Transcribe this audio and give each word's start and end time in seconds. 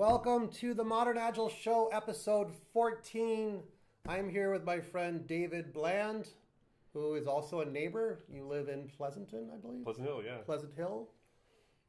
Welcome 0.00 0.48
to 0.52 0.72
the 0.72 0.82
Modern 0.82 1.18
Agile 1.18 1.50
Show, 1.50 1.90
episode 1.92 2.50
14. 2.72 3.60
I'm 4.08 4.30
here 4.30 4.50
with 4.50 4.64
my 4.64 4.80
friend 4.80 5.26
David 5.26 5.74
Bland, 5.74 6.26
who 6.94 7.16
is 7.16 7.26
also 7.26 7.60
a 7.60 7.66
neighbor. 7.66 8.20
You 8.26 8.46
live 8.46 8.70
in 8.70 8.88
Pleasanton, 8.96 9.50
I 9.52 9.58
believe? 9.58 9.84
Pleasant 9.84 10.06
Hill, 10.06 10.22
yeah. 10.24 10.38
Pleasant 10.38 10.72
Hill. 10.74 11.10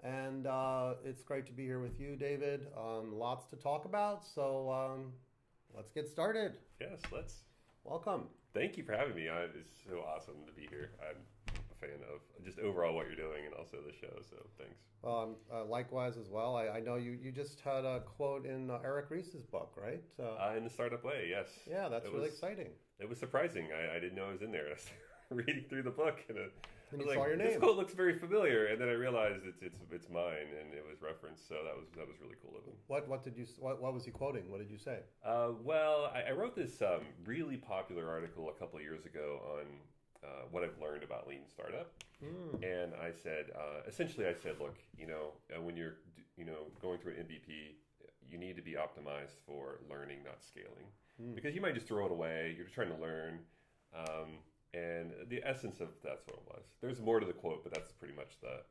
And 0.04 0.46
uh, 0.46 0.96
it's 1.06 1.24
great 1.24 1.46
to 1.46 1.54
be 1.54 1.64
here 1.64 1.80
with 1.80 2.02
you, 2.02 2.18
David. 2.18 2.68
Um, 2.78 3.18
lots 3.18 3.46
to 3.46 3.56
talk 3.56 3.86
about, 3.86 4.26
so 4.26 4.70
um, 4.70 5.14
let's 5.74 5.94
get 5.94 6.10
started. 6.10 6.58
Yes, 6.82 7.00
let's. 7.14 7.44
Welcome. 7.86 8.26
Thank 8.54 8.76
you 8.76 8.84
for 8.84 8.92
having 8.92 9.16
me. 9.16 9.30
I, 9.30 9.44
it's 9.44 9.72
so 9.90 10.00
awesome 10.00 10.36
to 10.48 10.52
be 10.52 10.68
here. 10.70 10.92
I'm 11.00 11.16
fan 11.82 12.00
of 12.14 12.22
just 12.46 12.60
overall 12.60 12.94
what 12.96 13.08
you're 13.08 13.16
doing 13.16 13.46
and 13.46 13.54
also 13.56 13.78
the 13.86 13.92
show, 13.94 14.14
so 14.30 14.38
thanks. 14.58 14.80
Um, 15.04 15.36
uh, 15.52 15.66
likewise, 15.66 16.16
as 16.18 16.30
well. 16.30 16.56
I, 16.56 16.68
I 16.78 16.80
know 16.80 16.96
you, 16.96 17.18
you 17.22 17.32
just 17.32 17.60
had 17.62 17.84
a 17.86 18.02
quote 18.02 18.46
in 18.46 18.70
uh, 18.70 18.80
Eric 18.84 19.08
Ries's 19.10 19.46
book, 19.46 19.74
right? 19.76 20.02
Uh, 20.20 20.24
Uh, 20.50 20.54
in 20.58 20.64
the 20.64 20.70
startup 20.70 21.04
way, 21.04 21.28
yes. 21.30 21.48
yeah, 21.70 21.90
that's 21.90 22.06
It 22.06 22.12
really 22.14 22.26
was- 22.26 22.34
exciting. 22.34 22.70
It 23.00 23.10
was 23.10 23.18
surprising. 23.18 23.70
I, 23.74 23.96
I 23.96 24.00
didn't 24.00 24.16
know 24.16 24.28
I 24.30 24.32
was 24.34 24.44
in 24.44 24.52
there. 24.52 24.68
I 24.70 25.34
was 25.34 25.46
reading 25.46 25.66
through 25.70 25.84
the 25.84 25.90
book 26.04 26.20
and, 26.30 26.38
it, 26.38 26.52
I 26.62 26.94
And 26.94 27.02
you 27.02 27.08
like, 27.08 27.18
saw 27.18 27.26
your 27.26 27.36
name. 27.36 27.48
this 27.48 27.58
quote 27.58 27.78
looks 27.78 27.94
very 27.94 28.14
familiar, 28.20 28.66
and 28.68 28.80
then 28.80 28.90
I 28.90 28.92
realized 28.92 29.42
it's 29.48 29.62
it's 29.64 29.80
it's 29.92 30.10
mine, 30.10 30.50
and 30.60 30.74
it 30.74 30.84
was 30.88 31.02
referenced. 31.02 31.48
So 31.48 31.56
that 31.64 31.74
was 31.80 31.88
that 31.98 32.06
was 32.06 32.18
really 32.22 32.36
cool 32.44 32.54
of 32.60 32.66
him. 32.66 32.74
What 32.88 33.08
what 33.08 33.24
did 33.24 33.38
you 33.38 33.46
what, 33.60 33.82
what 33.82 33.94
was 33.94 34.04
he 34.04 34.12
quoting? 34.12 34.52
What 34.52 34.60
did 34.60 34.70
you 34.70 34.78
say? 34.78 35.00
Uh, 35.26 35.52
well, 35.64 36.12
I, 36.14 36.30
I 36.30 36.32
wrote 36.34 36.54
this 36.54 36.82
um, 36.82 37.02
really 37.26 37.56
popular 37.56 38.10
article 38.10 38.50
a 38.50 38.60
couple 38.60 38.78
of 38.78 38.84
years 38.84 39.06
ago 39.06 39.40
on 39.58 39.66
uh, 40.24 40.46
what 40.52 40.64
I've 40.64 40.80
learned 40.82 41.04
about 41.04 41.28
lean 41.28 41.42
startup, 41.48 41.92
and 42.64 42.94
I 43.02 43.12
said 43.12 43.46
uh, 43.56 43.82
essentially, 43.88 44.28
I 44.28 44.34
said, 44.34 44.56
look, 44.60 44.76
you 44.98 45.08
know, 45.08 45.34
uh, 45.56 45.62
when 45.62 45.76
you're 45.76 45.96
you 46.38 46.46
know 46.46 46.68
going 46.82 47.00
through 47.00 47.14
an 47.14 47.26
MVP, 47.26 47.76
you 48.30 48.38
need 48.38 48.56
to 48.56 48.62
be 48.62 48.74
optimized 48.74 49.38
for 49.46 49.80
learning, 49.90 50.20
not 50.24 50.38
scaling, 50.44 50.86
because 51.36 51.56
you 51.56 51.62
might 51.62 51.74
just 51.74 51.88
throw 51.88 52.06
it 52.06 52.12
away. 52.12 52.54
You're 52.56 52.66
just 52.66 52.76
trying 52.76 52.94
to 52.96 53.02
learn. 53.02 53.40
Um, 53.96 54.40
and 54.74 55.12
the 55.30 55.42
essence 55.44 55.82
of 55.82 55.90
that's 56.04 56.26
what 56.28 56.36
it 56.38 56.44
was. 56.48 56.64
There's 56.82 57.02
more 57.02 57.20
to 57.20 57.26
the 57.26 57.34
quote, 57.34 57.64
but 57.64 57.74
that's 57.74 57.92
pretty 57.92 58.16
much 58.16 58.40
the 58.42 58.62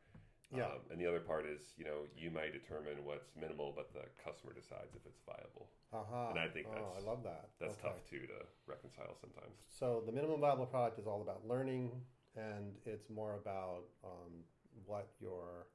Yeah. 0.53 0.67
um, 0.67 0.81
and 0.91 1.01
the 1.01 1.07
other 1.07 1.21
part 1.21 1.47
is, 1.47 1.61
you 1.79 1.85
know, 1.85 2.07
you 2.17 2.31
might 2.31 2.53
determine 2.53 3.05
what's 3.05 3.31
minimal, 3.41 3.73
but 3.75 3.93
the 3.95 4.03
customer 4.23 4.53
decides 4.53 4.95
if 4.97 5.07
it's 5.07 5.21
viable. 5.25 5.71
Aha. 5.93 6.31
And 6.31 6.39
I 6.39 6.49
think 6.49 6.67
that's, 6.67 6.81
oh, 6.81 6.87
that's- 6.91 7.05
I 7.05 7.07
love 7.11 7.23
that. 7.23 7.51
That's 7.61 7.75
Okay. 7.79 7.89
tough 7.89 8.03
too 8.09 8.27
to 8.27 8.47
reconcile 8.67 9.15
sometimes. 9.21 9.55
So 9.69 10.03
the 10.07 10.13
minimum 10.13 10.41
viable 10.41 10.67
product 10.67 10.99
is 10.99 11.07
all 11.07 11.23
about 11.23 11.47
learning, 11.47 12.05
and 12.37 12.77
it's 12.85 13.09
more 13.11 13.35
about 13.35 13.85
um, 14.05 14.45
what 14.87 15.09
your 15.21 15.67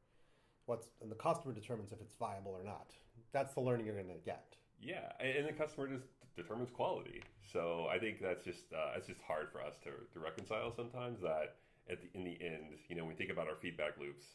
what's 0.66 0.90
and 1.02 1.12
the 1.12 1.16
customer 1.16 1.54
determines 1.54 1.92
if 1.92 2.02
it's 2.02 2.16
viable 2.16 2.52
or 2.52 2.64
not. 2.64 2.92
That's 3.32 3.54
the 3.54 3.62
learning 3.62 3.86
you're 3.86 3.96
going 3.96 4.08
to 4.08 4.26
get. 4.26 4.56
Yeah, 4.80 5.12
and 5.20 5.30
and 5.38 5.48
the 5.48 5.54
customer 5.54 5.88
just 5.88 6.08
determines 6.36 6.70
quality. 6.70 7.24
So 7.54 7.88
I 7.88 7.98
think 8.00 8.20
that's 8.22 8.44
just 8.44 8.74
uh, 8.74 8.94
it's 8.98 9.08
just 9.08 9.22
hard 9.22 9.52
for 9.52 9.62
us 9.62 9.78
to, 9.84 9.92
to 10.14 10.20
reconcile 10.20 10.72
sometimes. 10.76 11.22
That 11.22 11.56
at 11.90 12.02
the, 12.02 12.10
in 12.18 12.24
the 12.26 12.38
end, 12.42 12.76
you 12.90 12.96
know, 12.96 13.04
when 13.04 13.10
we 13.14 13.16
think 13.16 13.32
about 13.32 13.48
our 13.48 13.56
feedback 13.56 13.98
loops, 14.00 14.26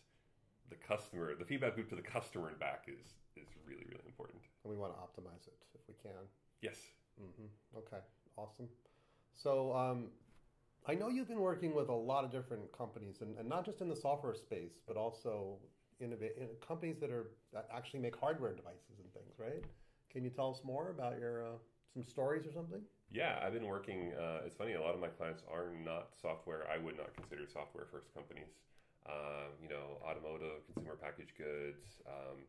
the 0.70 0.76
customer, 0.76 1.34
the 1.34 1.44
feedback 1.44 1.76
loop 1.76 1.88
to 1.90 1.96
the 1.96 2.02
customer 2.02 2.48
and 2.48 2.58
back 2.58 2.84
is 2.88 3.14
is 3.36 3.48
really 3.66 3.84
really 3.88 4.06
important. 4.06 4.42
And 4.64 4.70
we 4.72 4.78
want 4.78 4.94
to 4.94 4.98
optimize 4.98 5.46
it 5.46 5.58
if 5.74 5.80
we 5.88 5.94
can. 6.02 6.22
Yes. 6.62 6.78
hmm 7.18 7.46
Okay, 7.76 8.02
awesome. 8.36 8.68
So 9.34 9.74
um, 9.74 10.08
I 10.86 10.94
know 10.94 11.08
you've 11.08 11.28
been 11.28 11.40
working 11.40 11.74
with 11.74 11.88
a 11.88 11.94
lot 11.94 12.24
of 12.24 12.30
different 12.32 12.70
companies, 12.76 13.20
and, 13.20 13.36
and 13.38 13.48
not 13.48 13.64
just 13.64 13.80
in 13.80 13.88
the 13.88 13.96
software 13.96 14.34
space, 14.34 14.80
but 14.86 14.96
also 14.96 15.58
innova- 16.02 16.36
in 16.36 16.48
companies 16.66 16.98
that 17.00 17.10
are 17.10 17.30
that 17.52 17.68
actually 17.72 18.00
make 18.00 18.16
hardware 18.16 18.54
devices 18.54 18.98
and 19.02 19.12
things, 19.12 19.34
right? 19.38 19.64
Can 20.10 20.24
you 20.24 20.30
tell 20.30 20.50
us 20.50 20.62
more 20.64 20.90
about 20.90 21.18
your 21.18 21.44
uh, 21.44 21.56
some 21.92 22.02
stories 22.02 22.46
or 22.46 22.52
something? 22.52 22.80
Yeah, 23.10 23.38
I've 23.42 23.52
been 23.52 23.66
working. 23.66 24.12
Uh, 24.14 24.46
it's 24.46 24.56
funny. 24.56 24.74
A 24.74 24.80
lot 24.80 24.94
of 24.94 25.00
my 25.00 25.08
clients 25.08 25.42
are 25.52 25.72
not 25.84 26.10
software. 26.20 26.64
I 26.72 26.78
would 26.78 26.96
not 26.96 27.14
consider 27.14 27.42
software 27.52 27.86
first 27.90 28.14
companies. 28.14 28.50
Um, 29.06 29.56
you 29.62 29.68
know, 29.68 29.98
automotive, 30.04 30.64
consumer 30.72 30.96
packaged 30.96 31.36
goods. 31.36 32.00
Um, 32.06 32.44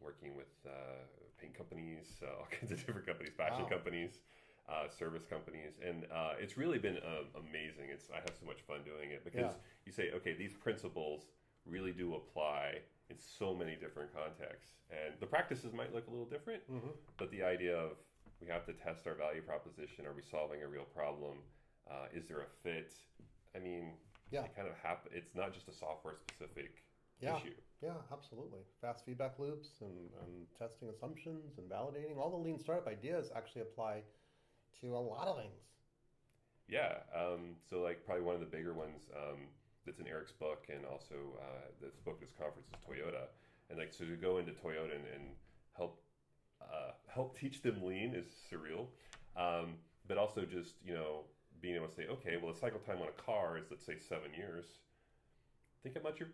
working 0.00 0.34
with 0.34 0.48
uh, 0.66 1.04
paint 1.40 1.54
companies, 1.54 2.20
uh, 2.22 2.40
all 2.40 2.48
kinds 2.60 2.72
of 2.72 2.78
different 2.78 3.06
companies, 3.06 3.32
fashion 3.36 3.64
Wow. 3.64 3.68
companies, 3.76 4.20
uh, 4.68 4.88
service 4.88 5.24
companies, 5.28 5.74
and 5.86 6.04
uh, 6.12 6.34
it's 6.40 6.56
really 6.56 6.78
been 6.78 6.96
uh, 6.98 7.24
amazing. 7.38 7.90
It's 7.92 8.08
I 8.10 8.16
have 8.16 8.34
so 8.38 8.46
much 8.46 8.60
fun 8.66 8.80
doing 8.84 9.10
it 9.10 9.24
because 9.24 9.52
Yeah. 9.52 9.84
you 9.86 9.92
say, 9.92 10.10
okay, 10.16 10.34
these 10.34 10.54
principles 10.54 11.26
really 11.66 11.92
do 11.92 12.14
apply 12.14 12.80
in 13.10 13.16
so 13.18 13.54
many 13.54 13.76
different 13.76 14.12
contexts, 14.14 14.80
and 14.90 15.14
the 15.20 15.26
practices 15.26 15.72
might 15.72 15.92
look 15.94 16.06
a 16.06 16.10
little 16.10 16.26
different, 16.26 16.62
but 17.18 17.30
the 17.30 17.42
idea 17.42 17.76
of 17.76 17.92
we 18.40 18.48
have 18.48 18.64
to 18.66 18.72
test 18.72 19.06
our 19.06 19.14
value 19.14 19.42
proposition. 19.42 20.06
Are 20.06 20.14
we 20.14 20.22
solving 20.22 20.62
a 20.62 20.68
real 20.68 20.84
problem? 20.84 21.38
Uh, 21.90 22.06
is 22.14 22.26
there 22.26 22.40
a 22.40 22.48
fit? 22.62 22.92
I 23.54 23.58
mean, 23.58 23.92
Yeah. 24.30 24.44
it 24.44 24.54
kind 24.56 24.68
of 24.68 24.74
happen. 24.82 25.10
It's 25.14 25.34
not 25.34 25.52
just 25.52 25.68
a 25.68 25.72
software 25.72 26.14
specific 26.14 26.82
Yeah. 27.20 27.36
issue. 27.38 27.54
Yeah, 27.82 27.94
absolutely. 28.12 28.60
Fast 28.80 29.04
feedback 29.04 29.38
loops 29.38 29.80
and, 29.80 30.10
and 30.22 30.46
testing 30.58 30.88
assumptions 30.90 31.58
and 31.58 31.68
validating. 31.70 32.18
All 32.18 32.30
the 32.30 32.36
lean 32.36 32.58
startup 32.58 32.86
ideas 32.86 33.30
actually 33.34 33.62
apply 33.62 34.02
to 34.80 34.96
a 34.96 34.98
lot 34.98 35.26
of 35.28 35.36
things. 35.38 35.60
Yeah. 36.68 36.98
Um, 37.14 37.56
so, 37.68 37.80
like, 37.80 38.04
probably 38.04 38.22
one 38.24 38.34
of 38.34 38.40
the 38.40 38.46
bigger 38.46 38.74
ones 38.74 39.08
um, 39.16 39.48
that's 39.84 39.98
in 39.98 40.06
Eric's 40.06 40.32
book, 40.32 40.66
and 40.68 40.84
also 40.84 41.14
uh, 41.40 41.70
this 41.80 41.96
book, 42.04 42.20
this 42.20 42.30
conference 42.38 42.68
is 42.68 42.76
Toyota. 42.86 43.26
And 43.70 43.78
like, 43.78 43.92
so 43.92 44.04
to 44.04 44.16
go 44.16 44.38
into 44.38 44.52
Toyota 44.52 44.94
and, 44.94 45.04
and 45.14 45.24
help 45.76 46.02
uh, 46.60 46.92
help 47.12 47.38
teach 47.40 47.62
them 47.62 47.82
lean 47.82 48.14
is 48.14 48.26
surreal. 48.52 48.86
Um, 49.36 49.76
but 50.06 50.18
also 50.18 50.42
just 50.42 50.74
you 50.84 50.92
know 50.92 51.24
being 51.60 51.76
able 51.76 51.88
to 51.88 51.94
say, 51.94 52.06
okay, 52.10 52.36
well, 52.40 52.52
the 52.52 52.58
cycle 52.58 52.80
time 52.80 53.00
on 53.02 53.08
a 53.08 53.22
car 53.22 53.58
is 53.58 53.66
let's 53.70 53.84
say 53.84 53.96
seven 53.96 54.30
years. 54.36 54.64
Think 55.82 55.96
how 55.96 56.02
much 56.02 56.20
your 56.20 56.28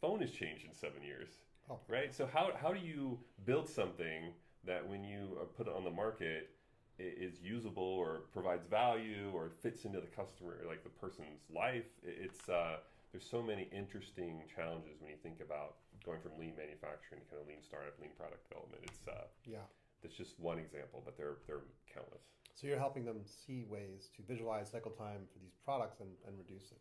phone 0.00 0.20
has 0.20 0.30
changed 0.30 0.64
in 0.64 0.74
seven 0.74 1.02
years 1.02 1.28
Oh, 1.70 1.78
right? 1.88 2.12
So 2.12 2.26
how 2.26 2.50
how 2.60 2.72
do 2.72 2.80
you 2.80 3.18
build 3.44 3.68
something 3.68 4.34
that 4.64 4.86
when 4.86 5.04
you 5.04 5.38
put 5.56 5.68
it 5.68 5.72
on 5.72 5.84
the 5.84 5.90
market 5.90 6.50
is 6.98 7.40
usable 7.40 7.82
or 7.82 8.22
provides 8.32 8.66
value 8.66 9.30
or 9.32 9.50
fits 9.62 9.84
into 9.84 10.00
the 10.00 10.08
customer 10.08 10.58
like 10.66 10.82
the 10.82 10.90
person's 10.90 11.46
life? 11.54 11.86
It's 12.02 12.48
uh, 12.48 12.78
there's 13.12 13.28
so 13.28 13.40
many 13.40 13.68
interesting 13.72 14.42
challenges 14.54 15.00
when 15.00 15.10
you 15.10 15.16
think 15.22 15.40
about 15.40 15.76
going 16.04 16.20
from 16.20 16.32
lean 16.38 16.54
manufacturing 16.56 17.22
to 17.22 17.26
kind 17.30 17.42
of 17.42 17.46
lean 17.46 17.62
startup, 17.62 17.94
lean 18.00 18.10
product 18.18 18.48
development. 18.48 18.82
It's 18.90 19.06
uh, 19.06 19.30
yeah. 19.46 19.62
that's 20.02 20.16
just 20.16 20.40
one 20.40 20.58
example, 20.58 21.02
but 21.04 21.16
there 21.16 21.38
there 21.46 21.62
are 21.62 21.70
countless. 21.86 22.26
So 22.54 22.66
you're 22.66 22.78
helping 22.78 23.04
them 23.04 23.20
see 23.24 23.64
ways 23.68 24.10
to 24.16 24.22
visualize 24.22 24.70
cycle 24.70 24.90
time 24.90 25.22
for 25.32 25.38
these 25.38 25.56
products 25.64 26.00
and, 26.00 26.10
and 26.26 26.36
reduce 26.38 26.70
it. 26.70 26.80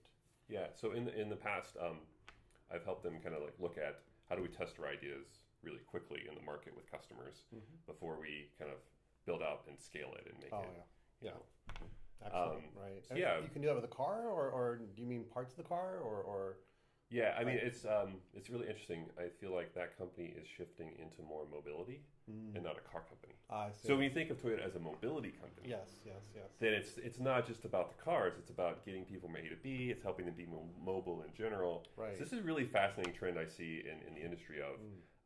Yeah. 0.50 0.68
So 0.76 0.92
in 0.92 1.06
the, 1.06 1.20
in 1.20 1.30
the 1.30 1.36
past, 1.36 1.78
um, 1.80 1.98
I've 2.74 2.84
helped 2.84 3.04
them 3.04 3.20
kind 3.24 3.36
of 3.36 3.42
like 3.44 3.54
look 3.60 3.78
at 3.78 4.02
how 4.30 4.36
do 4.36 4.42
we 4.42 4.50
test 4.50 4.76
our 4.80 4.88
ideas 4.88 5.40
really 5.64 5.82
quickly 5.88 6.22
in 6.28 6.36
the 6.36 6.42
market 6.42 6.76
with 6.76 6.90
customers 6.92 7.44
before 7.86 8.18
we 8.20 8.50
kind 8.58 8.72
of 8.72 8.78
build 9.26 9.42
out 9.42 9.64
and 9.68 9.80
scale 9.80 10.14
it 10.18 10.28
and 10.30 10.38
make 10.40 10.52
it. 10.52 10.54
Oh 10.54 10.62
it. 10.62 10.86
yeah, 11.22 11.30
yeah. 11.30 11.32
know. 11.32 11.44
Excellent. 12.26 12.58
Um, 12.58 12.64
right. 12.76 13.04
so 13.08 13.12
And 13.12 13.20
yeah. 13.20 13.40
You 13.40 13.50
can 13.52 13.62
do 13.62 13.68
that 13.68 13.76
with 13.76 13.86
a 13.86 13.96
car, 13.96 14.28
or, 14.28 14.50
or 14.50 14.82
do 14.96 15.02
you 15.02 15.08
mean 15.08 15.24
parts 15.34 15.52
of 15.54 15.58
the 15.58 15.70
car, 15.70 16.00
or, 16.04 16.22
or 16.22 16.58
Yeah, 17.10 17.36
I 17.40 17.44
mean 17.44 17.56
Right. 17.56 17.64
it's 17.64 17.86
um, 17.86 18.18
it's 18.34 18.50
really 18.50 18.68
interesting. 18.68 19.06
I 19.18 19.30
feel 19.42 19.52
like 19.54 19.74
that 19.74 19.98
company 19.98 20.34
is 20.40 20.48
shifting 20.48 20.90
into 21.00 21.22
more 21.28 21.46
mobility 21.52 22.02
and 22.54 22.64
not 22.64 22.78
a 22.78 22.82
car 22.82 23.02
company. 23.10 23.34
I 23.50 23.72
see. 23.72 23.88
So 23.88 23.96
when 23.96 24.04
you 24.04 24.12
think 24.12 24.30
of 24.30 24.38
Toyota 24.40 24.64
as 24.64 24.76
a 24.76 24.80
mobility 24.80 25.32
company, 25.32 25.68
yes, 25.70 25.90
yes, 26.06 26.22
yes. 26.36 26.46
then 26.60 26.74
it's 26.74 26.98
it's 27.00 27.20
not 27.20 27.48
just 27.48 27.66
about 27.66 27.98
the 27.98 28.04
cars. 28.04 28.34
It's 28.38 28.52
about 28.52 28.86
getting 28.86 29.04
people 29.06 29.28
from 29.30 29.38
A 29.38 29.50
to 29.50 29.56
B. 29.64 29.90
It's 29.90 30.04
helping 30.04 30.26
them 30.26 30.36
be 30.36 30.46
mo- 30.46 30.70
mobile 30.80 31.24
in 31.24 31.34
general. 31.36 31.86
Right. 31.98 32.14
So 32.18 32.24
this 32.24 32.34
is 32.34 32.40
a 32.40 32.44
really 32.44 32.66
fascinating 32.66 33.14
trend 33.16 33.40
I 33.40 33.46
see 33.46 33.82
in, 33.84 34.08
in 34.08 34.14
the 34.14 34.22
industry 34.24 34.62
of 34.62 34.78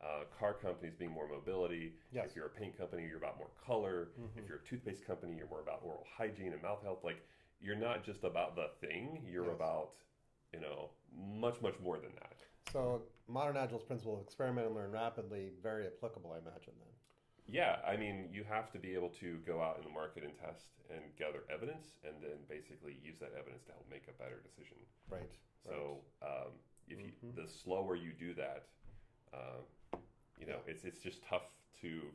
uh, 0.02 0.24
car 0.40 0.54
companies 0.54 0.94
being 0.98 1.12
more 1.12 1.28
mobility. 1.28 1.94
Yes. 2.14 2.28
If 2.30 2.36
you're 2.38 2.46
a 2.46 2.50
paint 2.50 2.78
company, 2.78 3.06
you're 3.06 3.18
about 3.18 3.38
more 3.38 3.52
color. 3.66 4.10
If 4.38 4.48
you're 4.48 4.60
a 4.60 4.68
toothpaste 4.70 5.06
company, 5.06 5.36
you're 5.36 5.48
more 5.50 5.62
about 5.62 5.82
oral 5.84 6.06
hygiene 6.18 6.54
and 6.54 6.62
mouth 6.62 6.82
health. 6.82 7.04
Like 7.04 7.20
you're 7.60 7.76
not 7.76 8.06
just 8.06 8.24
about 8.24 8.56
the 8.56 8.68
thing. 8.86 9.22
You're 9.30 9.48
Yes. 9.48 9.56
about 9.56 9.90
you 10.54 10.60
know 10.62 10.90
much 11.16 11.62
much 11.62 11.76
more 11.84 11.98
than 11.98 12.12
that. 12.22 12.38
So 12.72 13.04
modern 13.28 13.58
agile's 13.58 13.84
principle 13.84 14.16
of 14.16 14.22
experiment 14.22 14.68
and 14.68 14.76
learn 14.76 14.92
rapidly 14.92 15.52
very 15.62 15.86
applicable, 15.88 16.32
I 16.34 16.40
imagine. 16.40 16.74
Then. 16.80 16.94
Yeah, 17.48 17.78
I 17.86 17.98
mean, 17.98 18.30
you 18.32 18.44
have 18.48 18.72
to 18.72 18.80
be 18.80 18.94
able 18.94 19.10
to 19.20 19.38
go 19.46 19.62
out 19.62 19.78
in 19.78 19.84
the 19.84 19.90
market 19.90 20.24
and 20.24 20.34
test 20.38 20.72
and 20.90 21.04
gather 21.18 21.44
evidence, 21.54 21.98
and 22.06 22.16
then 22.22 22.40
basically 22.48 22.98
use 23.04 23.20
that 23.20 23.34
evidence 23.38 23.64
to 23.66 23.74
help 23.74 23.86
make 23.92 24.08
a 24.08 24.14
better 24.14 24.42
decision. 24.42 24.78
Right. 25.10 25.30
So, 25.66 26.00
um, 26.22 26.54
if 26.88 27.00
you, 27.00 27.12
Mhm. 27.24 27.36
the 27.36 27.48
slower 27.48 27.96
you 27.96 28.14
do 28.14 28.34
that, 28.36 28.68
um, 29.34 29.66
you 30.40 30.46
know, 30.46 30.62
it's 30.68 30.84
it's 30.86 31.00
just 31.00 31.22
tough 31.24 31.50
to 31.82 32.14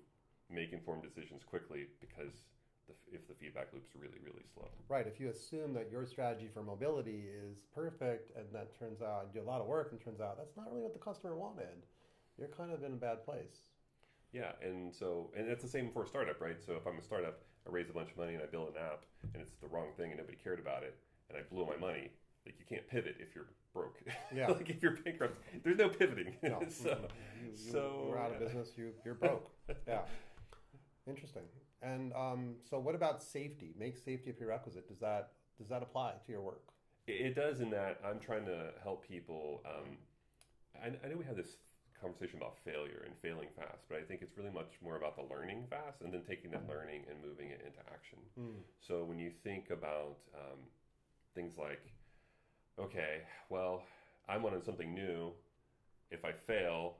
make 0.49 0.73
informed 0.73 1.03
decisions 1.03 1.45
quickly 1.45 1.89
because 2.01 2.49
the, 2.89 2.95
if 3.15 3.29
the 3.29 3.35
feedback 3.35 3.69
loop's 3.73 3.95
really 3.95 4.19
really 4.25 4.45
slow. 4.53 4.69
Right. 4.89 5.07
If 5.07 5.21
you 5.21 5.29
assume 5.29 5.73
that 5.75 5.91
your 5.91 6.07
strategy 6.07 6.49
for 6.53 6.63
mobility 6.63 7.25
is 7.29 7.65
perfect 7.75 8.33
and 8.37 8.47
that 8.53 8.79
turns 8.79 9.03
out 9.03 9.29
you 9.29 9.41
do 9.41 9.47
a 9.47 9.49
lot 9.49 9.61
of 9.61 9.67
work 9.67 9.93
and 9.93 10.01
turns 10.01 10.21
out 10.21 10.37
that's 10.39 10.57
not 10.57 10.67
really 10.71 10.83
what 10.83 10.93
the 10.93 10.99
customer 10.99 11.37
wanted, 11.37 11.85
you're 12.39 12.49
kind 12.49 12.73
of 12.73 12.83
in 12.83 12.93
a 12.93 12.97
bad 12.97 13.25
place. 13.25 13.69
Yeah, 14.33 14.53
and 14.63 14.95
so 14.95 15.31
and 15.37 15.49
it's 15.49 15.63
the 15.63 15.69
same 15.71 15.91
for 15.93 16.05
a 16.05 16.07
startup, 16.07 16.41
right? 16.41 16.57
So 16.65 16.73
if 16.75 16.87
I'm 16.87 16.99
a 16.99 17.03
startup, 17.03 17.41
I 17.67 17.71
raise 17.71 17.89
a 17.91 17.93
bunch 17.93 18.11
of 18.11 18.17
money 18.17 18.35
and 18.35 18.43
I 18.43 18.47
build 18.47 18.69
an 18.69 18.75
app, 18.77 19.05
and 19.35 19.43
it's 19.43 19.53
the 19.61 19.69
wrong 19.69 19.89
thing 19.97 20.11
and 20.11 20.19
nobody 20.19 20.37
cared 20.43 20.59
about 20.59 20.83
it, 20.83 20.97
and 21.29 21.39
I 21.39 21.43
blew 21.43 21.67
my 21.67 21.77
money. 21.77 22.11
Like 22.45 22.57
you 22.59 22.65
can't 22.69 22.87
pivot 22.89 23.17
if 23.21 23.35
you're 23.35 23.49
broke. 23.75 24.01
Yeah. 24.35 24.49
like 24.49 24.71
if 24.71 24.83
you're 24.83 24.97
bankrupt, 25.05 25.39
there's 25.65 25.79
no 25.79 25.89
pivoting. 25.89 26.35
No. 26.43 26.63
Mm-hmm. 26.69 26.71
so, 26.71 26.99
you, 27.43 27.51
you, 27.51 27.73
so 27.73 28.05
you're 28.09 28.19
out 28.19 28.33
of 28.33 28.41
business. 28.41 28.71
You 28.77 28.93
you're 29.05 29.15
broke. 29.15 29.51
yeah. 29.89 30.01
Interesting. 31.07 31.43
And 31.83 32.13
um, 32.13 32.55
so, 32.69 32.79
what 32.79 32.95
about 32.95 33.23
safety? 33.23 33.75
Make 33.79 33.97
safety 33.97 34.31
a 34.31 34.33
prerequisite. 34.33 34.89
Does 34.89 34.99
that 34.99 35.31
does 35.59 35.69
that 35.69 35.83
apply 35.83 36.15
to 36.27 36.33
your 36.33 36.41
work? 36.41 36.63
It, 37.07 37.35
does 37.35 37.61
in 37.61 37.71
that 37.71 38.01
I'm 38.05 38.21
trying 38.21 38.45
to 38.47 38.71
help 38.83 39.07
people. 39.07 39.63
Um, 39.65 39.97
I, 40.83 40.89
I 41.05 41.09
know 41.09 41.17
we 41.17 41.25
had 41.25 41.37
this 41.37 41.57
conversation 42.01 42.39
about 42.39 42.57
failure 42.65 43.03
and 43.05 43.15
failing 43.23 43.49
fast, 43.57 43.85
but 43.89 43.99
I 43.99 44.03
think 44.03 44.23
it's 44.23 44.37
really 44.37 44.51
much 44.51 44.73
more 44.83 44.97
about 44.97 45.17
the 45.17 45.23
learning 45.35 45.67
fast 45.69 46.03
and 46.03 46.13
then 46.13 46.23
taking 46.29 46.51
that 46.53 46.69
learning 46.69 47.05
and 47.11 47.19
moving 47.23 47.51
it 47.51 47.63
into 47.67 47.81
action. 47.93 48.19
Mm. 48.39 48.63
So 48.81 49.05
when 49.05 49.19
you 49.19 49.31
think 49.43 49.71
about 49.71 50.19
um, 50.35 50.59
things 51.35 51.55
like, 51.59 51.83
okay, 52.79 53.23
well, 53.49 53.83
I'm 54.29 54.43
wanting 54.43 54.63
something 54.63 54.95
new. 54.95 55.33
If 56.11 56.25
I 56.25 56.33
fail, 56.47 56.97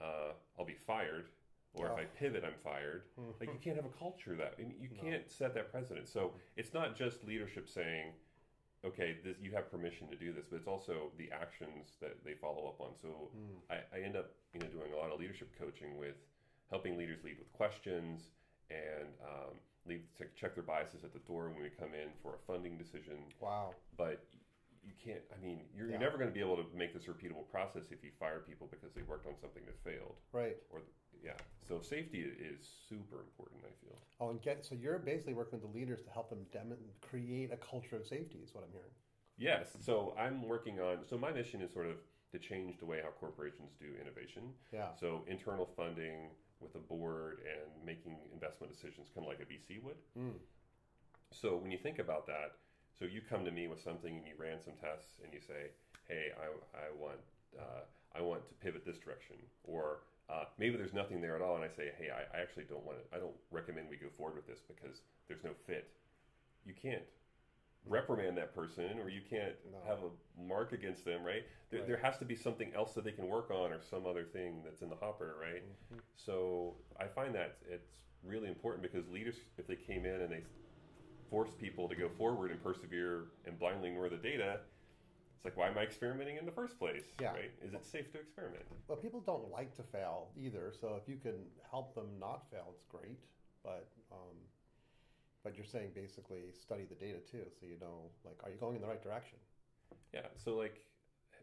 uh, 0.00 0.32
I'll 0.58 0.64
be 0.64 0.76
fired. 0.86 1.26
Or 1.78 1.86
if. 1.86 1.92
I 1.98 2.04
pivot, 2.04 2.44
I'm 2.44 2.58
fired. 2.62 3.02
Like 3.40 3.50
you 3.52 3.58
can't 3.62 3.76
have 3.76 3.84
a 3.86 3.98
culture 3.98 4.34
that 4.36 4.54
I 4.58 4.62
mean, 4.62 4.74
you 4.80 4.88
can't 5.00 5.30
set 5.30 5.54
that 5.54 5.70
precedent. 5.70 6.08
So 6.08 6.32
it's 6.56 6.74
not 6.74 6.96
just 6.96 7.24
leadership 7.26 7.68
saying, 7.68 8.12
okay, 8.84 9.16
this, 9.24 9.36
you 9.40 9.52
have 9.52 9.70
permission 9.70 10.08
to 10.08 10.16
do 10.16 10.32
this, 10.32 10.46
but 10.50 10.56
it's 10.56 10.66
also 10.68 11.10
the 11.18 11.30
actions 11.32 11.96
that 12.00 12.24
they 12.24 12.34
follow 12.34 12.66
up 12.68 12.80
on. 12.80 12.90
So 13.00 13.08
Mm. 13.36 13.58
I, 13.70 13.98
I 13.98 14.02
end 14.02 14.16
up 14.16 14.30
you 14.52 14.60
know 14.60 14.66
doing 14.66 14.92
a 14.92 14.96
lot 14.96 15.12
of 15.12 15.20
leadership 15.20 15.50
coaching 15.58 15.96
with 15.98 16.16
helping 16.70 16.96
leaders 16.98 17.18
lead 17.24 17.38
with 17.38 17.52
questions 17.52 18.28
and 18.70 19.08
um, 19.24 19.54
lead 19.86 20.02
to 20.18 20.24
check 20.36 20.54
their 20.54 20.64
biases 20.64 21.02
at 21.04 21.12
the 21.12 21.18
door 21.20 21.48
when 21.48 21.62
we 21.62 21.70
come 21.70 21.94
in 21.94 22.08
for 22.22 22.34
a 22.34 22.38
funding 22.46 22.76
decision. 22.76 23.16
Wow. 23.40 23.74
But 23.96 24.24
you 24.84 24.92
can't. 25.02 25.20
I 25.32 25.42
mean, 25.44 25.60
you're, 25.74 25.86
Yeah. 25.86 25.92
you're 25.92 26.00
never 26.00 26.16
going 26.18 26.28
to 26.28 26.34
be 26.34 26.40
able 26.40 26.56
to 26.56 26.66
make 26.76 26.92
this 26.94 27.04
repeatable 27.04 27.48
process 27.50 27.84
if 27.90 28.04
you 28.04 28.10
fire 28.18 28.40
people 28.40 28.68
because 28.70 28.92
they 28.94 29.02
worked 29.02 29.26
on 29.26 29.34
something 29.40 29.62
that 29.66 29.76
failed. 29.84 30.16
Right. 30.32 30.56
Or 30.70 30.80
yeah, 31.24 31.32
so 31.68 31.80
safety 31.80 32.20
is 32.20 32.66
super 32.88 33.20
important. 33.20 33.62
I 33.64 33.72
feel. 33.84 33.98
Oh, 34.20 34.30
and 34.30 34.40
get 34.42 34.64
so 34.64 34.74
you're 34.74 34.98
basically 34.98 35.34
working 35.34 35.60
with 35.60 35.70
the 35.70 35.78
leaders 35.78 36.02
to 36.02 36.10
help 36.10 36.30
them 36.30 36.46
dem- 36.52 36.76
create 37.00 37.52
a 37.52 37.56
culture 37.56 37.96
of 37.96 38.06
safety. 38.06 38.38
Is 38.42 38.54
what 38.54 38.64
I'm 38.64 38.72
hearing. 38.72 38.92
Yes. 39.38 39.76
So 39.80 40.14
I'm 40.18 40.42
working 40.42 40.80
on. 40.80 40.98
So 41.08 41.16
my 41.16 41.30
mission 41.30 41.60
is 41.60 41.72
sort 41.72 41.86
of 41.86 41.96
to 42.32 42.38
change 42.38 42.78
the 42.78 42.86
way 42.86 43.00
how 43.02 43.10
corporations 43.10 43.70
do 43.80 43.86
innovation. 44.00 44.42
Yeah. 44.72 44.88
So 45.00 45.24
internal 45.28 45.68
funding 45.76 46.30
with 46.60 46.74
a 46.74 46.78
board 46.78 47.38
and 47.46 47.86
making 47.86 48.16
investment 48.32 48.72
decisions, 48.72 49.08
kind 49.14 49.26
of 49.26 49.30
like 49.30 49.40
a 49.40 49.46
VC 49.46 49.82
would. 49.82 49.96
Mm. 50.18 50.34
So 51.30 51.56
when 51.56 51.70
you 51.70 51.78
think 51.78 51.98
about 51.98 52.26
that, 52.26 52.56
so 52.98 53.04
you 53.04 53.20
come 53.22 53.44
to 53.44 53.50
me 53.50 53.68
with 53.68 53.80
something 53.80 54.16
and 54.16 54.26
you 54.26 54.34
ran 54.36 54.58
some 54.60 54.74
tests 54.74 55.20
and 55.22 55.32
you 55.32 55.40
say, 55.40 55.70
"Hey, 56.08 56.32
I, 56.34 56.50
I 56.76 56.90
want 56.98 57.20
uh, 57.56 57.86
I 58.14 58.20
want 58.20 58.48
to 58.48 58.54
pivot 58.54 58.84
this 58.84 58.98
direction," 58.98 59.36
or 59.62 60.00
uh, 60.30 60.44
maybe 60.58 60.76
there's 60.76 60.92
nothing 60.92 61.20
there 61.20 61.36
at 61.36 61.42
all, 61.42 61.56
and 61.56 61.64
I 61.64 61.68
say, 61.68 61.90
"Hey, 61.98 62.10
I, 62.10 62.36
I 62.36 62.40
actually 62.42 62.64
don't 62.64 62.84
want 62.84 62.98
to. 62.98 63.16
I 63.16 63.18
don't 63.20 63.34
recommend 63.50 63.88
we 63.88 63.96
go 63.96 64.08
forward 64.16 64.36
with 64.36 64.46
this 64.46 64.60
because 64.60 65.00
there's 65.26 65.44
no 65.44 65.52
fit." 65.66 65.90
You 66.64 66.74
can't 66.74 67.02
reprimand 67.86 68.36
that 68.36 68.54
person, 68.54 68.98
or 68.98 69.08
you 69.08 69.22
can't 69.22 69.54
No. 69.72 69.78
have 69.86 69.98
a 70.02 70.10
mark 70.42 70.72
against 70.72 71.04
them, 71.04 71.22
right? 71.24 71.44
There, 71.70 71.80
Right. 71.80 71.88
there 71.88 71.96
has 71.96 72.18
to 72.18 72.24
be 72.26 72.36
something 72.36 72.74
else 72.74 72.92
that 72.94 73.04
they 73.04 73.12
can 73.12 73.28
work 73.28 73.50
on, 73.50 73.72
or 73.72 73.80
some 73.80 74.04
other 74.06 74.24
thing 74.24 74.62
that's 74.64 74.82
in 74.82 74.90
the 74.90 74.96
hopper, 74.96 75.36
right? 75.40 75.62
Mhm. 75.62 76.00
So 76.16 76.76
I 76.98 77.06
find 77.08 77.34
that 77.34 77.56
it's 77.66 77.88
really 78.22 78.48
important 78.48 78.82
because 78.82 79.08
leaders, 79.08 79.40
if 79.56 79.66
they 79.66 79.76
came 79.76 80.04
in 80.04 80.20
and 80.20 80.30
they 80.30 80.44
force 81.30 81.50
people 81.58 81.88
to 81.88 81.94
go 81.94 82.08
forward 82.10 82.50
and 82.50 82.62
persevere 82.62 83.28
and 83.46 83.58
blindly 83.58 83.88
ignore 83.90 84.08
the 84.08 84.16
data, 84.18 84.60
it's 85.38 85.44
like, 85.44 85.56
why 85.56 85.68
am 85.68 85.78
I 85.78 85.82
experimenting 85.82 86.36
in 86.36 86.44
the 86.44 86.50
first 86.50 86.80
place? 86.80 87.04
Yeah. 87.20 87.30
Right? 87.30 87.52
Is 87.62 87.72
it 87.72 87.86
safe 87.86 88.10
to 88.10 88.18
experiment? 88.18 88.64
Well, 88.88 88.98
people 88.98 89.20
don't 89.20 89.48
like 89.52 89.72
to 89.76 89.84
fail 89.84 90.30
either. 90.36 90.72
So 90.80 90.98
if 91.00 91.08
you 91.08 91.16
can 91.16 91.46
help 91.70 91.94
them 91.94 92.08
not 92.18 92.50
fail, 92.50 92.74
it's 92.74 92.82
great. 92.90 93.22
But 93.62 93.86
um, 94.10 94.34
but 95.44 95.56
you're 95.56 95.64
saying 95.64 95.90
basically 95.94 96.42
study 96.60 96.86
the 96.88 96.96
data 96.96 97.18
too, 97.30 97.44
so 97.60 97.66
you 97.66 97.78
know 97.80 98.10
like 98.24 98.36
are 98.42 98.50
you 98.50 98.56
going 98.56 98.74
in 98.74 98.82
the 98.82 98.88
right 98.88 99.02
direction? 99.02 99.38
Yeah. 100.12 100.26
So 100.42 100.56
like, 100.56 100.80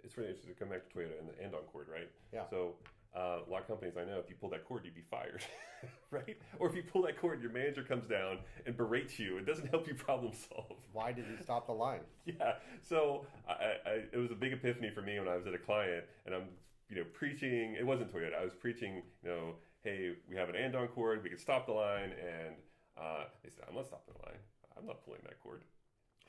it's 0.03 0.17
really 0.17 0.29
interesting 0.29 0.53
to 0.53 0.59
come 0.59 0.69
back 0.69 0.89
to 0.89 0.97
Toyota 0.97 1.17
and 1.17 1.29
the 1.29 1.41
andon 1.41 1.61
cord, 1.71 1.87
right? 1.89 2.11
Yeah. 2.33 2.43
So 2.49 2.75
uh, 3.15 3.39
a 3.47 3.49
lot 3.49 3.61
of 3.61 3.67
companies 3.67 3.95
I 3.97 4.03
know, 4.03 4.19
if 4.19 4.29
you 4.29 4.35
pull 4.35 4.49
that 4.49 4.65
cord, 4.65 4.83
you'd 4.83 4.95
be 4.95 5.07
fired, 5.09 5.41
right? 6.11 6.37
Or 6.59 6.67
if 6.67 6.75
you 6.75 6.83
pull 6.83 7.03
that 7.03 7.17
cord, 7.17 7.41
your 7.41 7.51
manager 7.51 7.83
comes 7.83 8.07
down 8.07 8.39
and 8.65 8.75
berates 8.75 9.17
you. 9.17 9.37
It 9.37 9.45
doesn't 9.45 9.69
help 9.69 9.87
you 9.87 9.95
problem 9.95 10.33
solve. 10.33 10.79
Why 10.95 11.11
did 11.11 11.25
you 11.27 11.35
stop 11.43 11.67
the 11.67 11.73
line? 11.73 11.99
Yeah. 12.25 12.53
So 12.81 13.27
I, 13.47 13.53
I, 13.85 13.91
it 14.11 14.17
was 14.17 14.31
a 14.31 14.35
big 14.35 14.51
epiphany 14.53 14.89
for 14.89 15.01
me 15.03 15.19
when 15.19 15.27
I 15.27 15.35
was 15.35 15.45
at 15.45 15.53
a 15.53 15.59
client 15.59 16.05
and 16.25 16.33
I'm, 16.33 16.47
you 16.89 16.95
know, 16.95 17.03
preaching. 17.13 17.75
It 17.77 17.85
wasn't 17.85 18.11
Toyota. 18.11 18.33
I 18.41 18.43
was 18.43 18.55
preaching, 18.55 19.03
you 19.21 19.29
know, 19.29 19.55
hey, 19.83 20.13
we 20.27 20.35
have 20.35 20.49
an 20.49 20.55
andon 20.55 20.87
cord. 20.87 21.21
We 21.21 21.29
can 21.29 21.37
stop 21.37 21.67
the 21.67 21.73
line. 21.73 22.11
And 22.17 22.55
uh, 22.97 23.25
they 23.43 23.49
said, 23.51 23.65
I'm 23.69 23.75
not 23.75 23.85
stopping 23.85 24.15
the 24.19 24.25
line. 24.25 24.39
I'm 24.75 24.87
not 24.87 25.05
pulling 25.05 25.19
that 25.25 25.39
cord. 25.43 25.61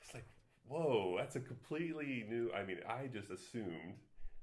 It's 0.03 0.13
like, 0.13 0.27
whoa, 0.69 1.15
that's 1.17 1.37
a 1.37 1.41
completely 1.41 2.27
new. 2.29 2.51
I 2.53 2.63
mean, 2.65 2.79
I 2.87 3.07
just 3.07 3.31
assumed 3.31 3.95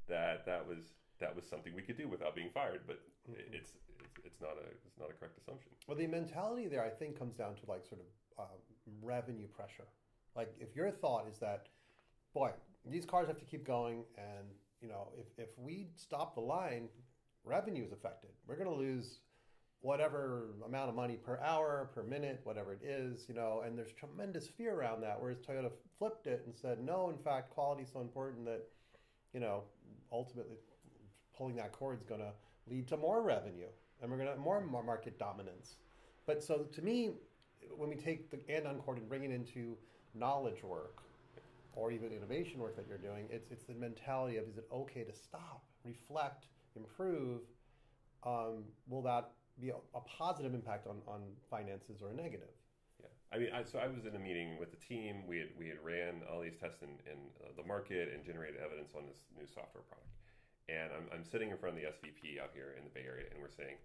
that 0.09 0.45
that 0.47 0.65
was 0.67 0.79
that 1.19 1.35
was 1.35 1.45
something 1.45 1.73
we 1.75 1.83
could 1.83 1.97
do 1.97 2.07
without 2.09 2.35
being 2.35 2.49
fired, 2.49 2.81
but 2.87 2.99
Mhm. 3.29 3.35
it's, 3.53 3.71
it's 4.03 4.25
it's 4.25 4.41
not 4.41 4.57
a 4.57 4.65
it's 4.87 4.97
not 4.99 5.09
a 5.09 5.13
correct 5.13 5.37
assumption. 5.37 5.71
Well, 5.87 5.95
the 5.97 6.07
mentality 6.07 6.67
there, 6.67 6.83
I 6.83 6.89
think, 6.89 7.17
comes 7.17 7.35
down 7.35 7.53
to 7.55 7.61
like 7.69 7.85
sort 7.85 8.01
of 8.01 8.09
um, 8.45 8.59
revenue 9.01 9.47
pressure. 9.47 9.85
Like, 10.35 10.53
if 10.59 10.75
your 10.75 10.91
thought 10.91 11.27
is 11.31 11.37
that, 11.39 11.67
boy, 12.33 12.51
these 12.85 13.05
cars 13.05 13.27
have 13.27 13.37
to 13.37 13.45
keep 13.45 13.65
going, 13.65 14.03
and 14.17 14.47
you 14.81 14.87
know, 14.87 15.09
if 15.17 15.27
if 15.37 15.49
we 15.57 15.87
stop 15.95 16.35
the 16.35 16.41
line, 16.41 16.89
revenue 17.43 17.85
is 17.85 17.91
affected. 17.91 18.31
We're 18.47 18.57
going 18.57 18.69
to 18.69 18.75
lose 18.75 19.19
whatever 19.81 20.55
amount 20.65 20.89
of 20.89 20.95
money 20.95 21.17
per 21.17 21.37
hour, 21.39 21.89
per 21.93 22.03
minute, 22.03 22.39
whatever 22.45 22.71
it 22.71 22.81
is, 22.83 23.25
you 23.27 23.35
know. 23.35 23.63
And 23.65 23.77
there's 23.77 23.91
tremendous 23.91 24.47
fear 24.47 24.73
around 24.73 25.01
that. 25.01 25.17
Whereas 25.19 25.39
Toyota 25.39 25.71
flipped 25.99 26.25
it 26.25 26.43
and 26.45 26.55
said, 26.55 26.79
no, 26.79 27.09
in 27.09 27.17
fact, 27.17 27.49
quality 27.49 27.83
is 27.83 27.89
so 27.91 27.99
important 27.99 28.45
that, 28.45 28.63
you 29.33 29.41
know, 29.41 29.63
ultimately 30.09 30.55
pulling 31.37 31.57
that 31.57 31.73
cord 31.73 31.97
is 31.97 32.03
going 32.05 32.21
to 32.21 32.31
lead 32.67 32.87
to 32.87 32.95
more 32.95 33.21
revenue 33.21 33.67
and 34.01 34.11
we're 34.11 34.17
going 34.17 34.27
to 34.27 34.33
have 34.33 34.39
more 34.39 34.61
market 34.61 35.17
dominance. 35.17 35.75
But 36.25 36.43
so 36.43 36.65
to 36.71 36.81
me, 36.81 37.11
when 37.75 37.89
we 37.89 37.95
take 37.95 38.29
the 38.29 38.39
andon 38.53 38.77
cord 38.79 38.97
and 38.97 39.09
bring 39.09 39.23
it 39.23 39.31
into 39.31 39.77
knowledge 40.13 40.63
work 40.63 41.03
or 41.75 41.91
even 41.91 42.11
innovation 42.11 42.59
work 42.59 42.75
that 42.75 42.85
you're 42.87 42.97
doing, 42.97 43.25
it's, 43.29 43.49
it's 43.51 43.65
the 43.65 43.73
mentality 43.73 44.37
of 44.37 44.47
is 44.47 44.57
it 44.57 44.67
okay 44.71 45.03
to 45.03 45.13
stop, 45.13 45.63
reflect, 45.83 46.45
improve? 46.75 47.41
Um, 48.23 48.63
will 48.87 49.01
that 49.03 49.31
be 49.59 49.69
a, 49.69 49.75
a 49.95 50.01
positive 50.01 50.53
impact 50.53 50.87
on, 50.87 50.97
on 51.07 51.21
finances 51.49 52.01
or 52.01 52.09
a 52.09 52.13
negative? 52.13 52.53
Yeah, 53.01 53.07
I 53.33 53.37
mean, 53.37 53.49
I, 53.53 53.63
so 53.63 53.79
I 53.79 53.87
was 53.87 54.05
in 54.05 54.15
a 54.15 54.19
meeting 54.19 54.57
with 54.59 54.71
the 54.71 54.77
team. 54.77 55.27
We 55.27 55.37
had 55.39 55.49
we 55.57 55.67
had 55.67 55.77
ran 55.83 56.21
all 56.31 56.41
these 56.41 56.55
tests 56.55 56.81
in, 56.81 56.89
in 57.09 57.19
uh, 57.41 57.49
the 57.57 57.67
market 57.67 58.13
and 58.13 58.23
generated 58.23 58.61
evidence 58.63 58.93
on 58.95 59.05
this 59.05 59.25
new 59.37 59.45
software 59.45 59.83
product. 59.83 60.09
And 60.69 60.89
I'm, 60.95 61.05
I'm 61.11 61.25
sitting 61.25 61.51
in 61.51 61.57
front 61.57 61.75
of 61.75 61.81
the 61.81 61.89
SVP 61.89 62.39
out 62.39 62.51
here 62.53 62.75
in 62.77 62.85
the 62.85 62.93
Bay 62.93 63.03
Area, 63.03 63.27
and 63.33 63.41
we're 63.41 63.51
saying, 63.51 63.75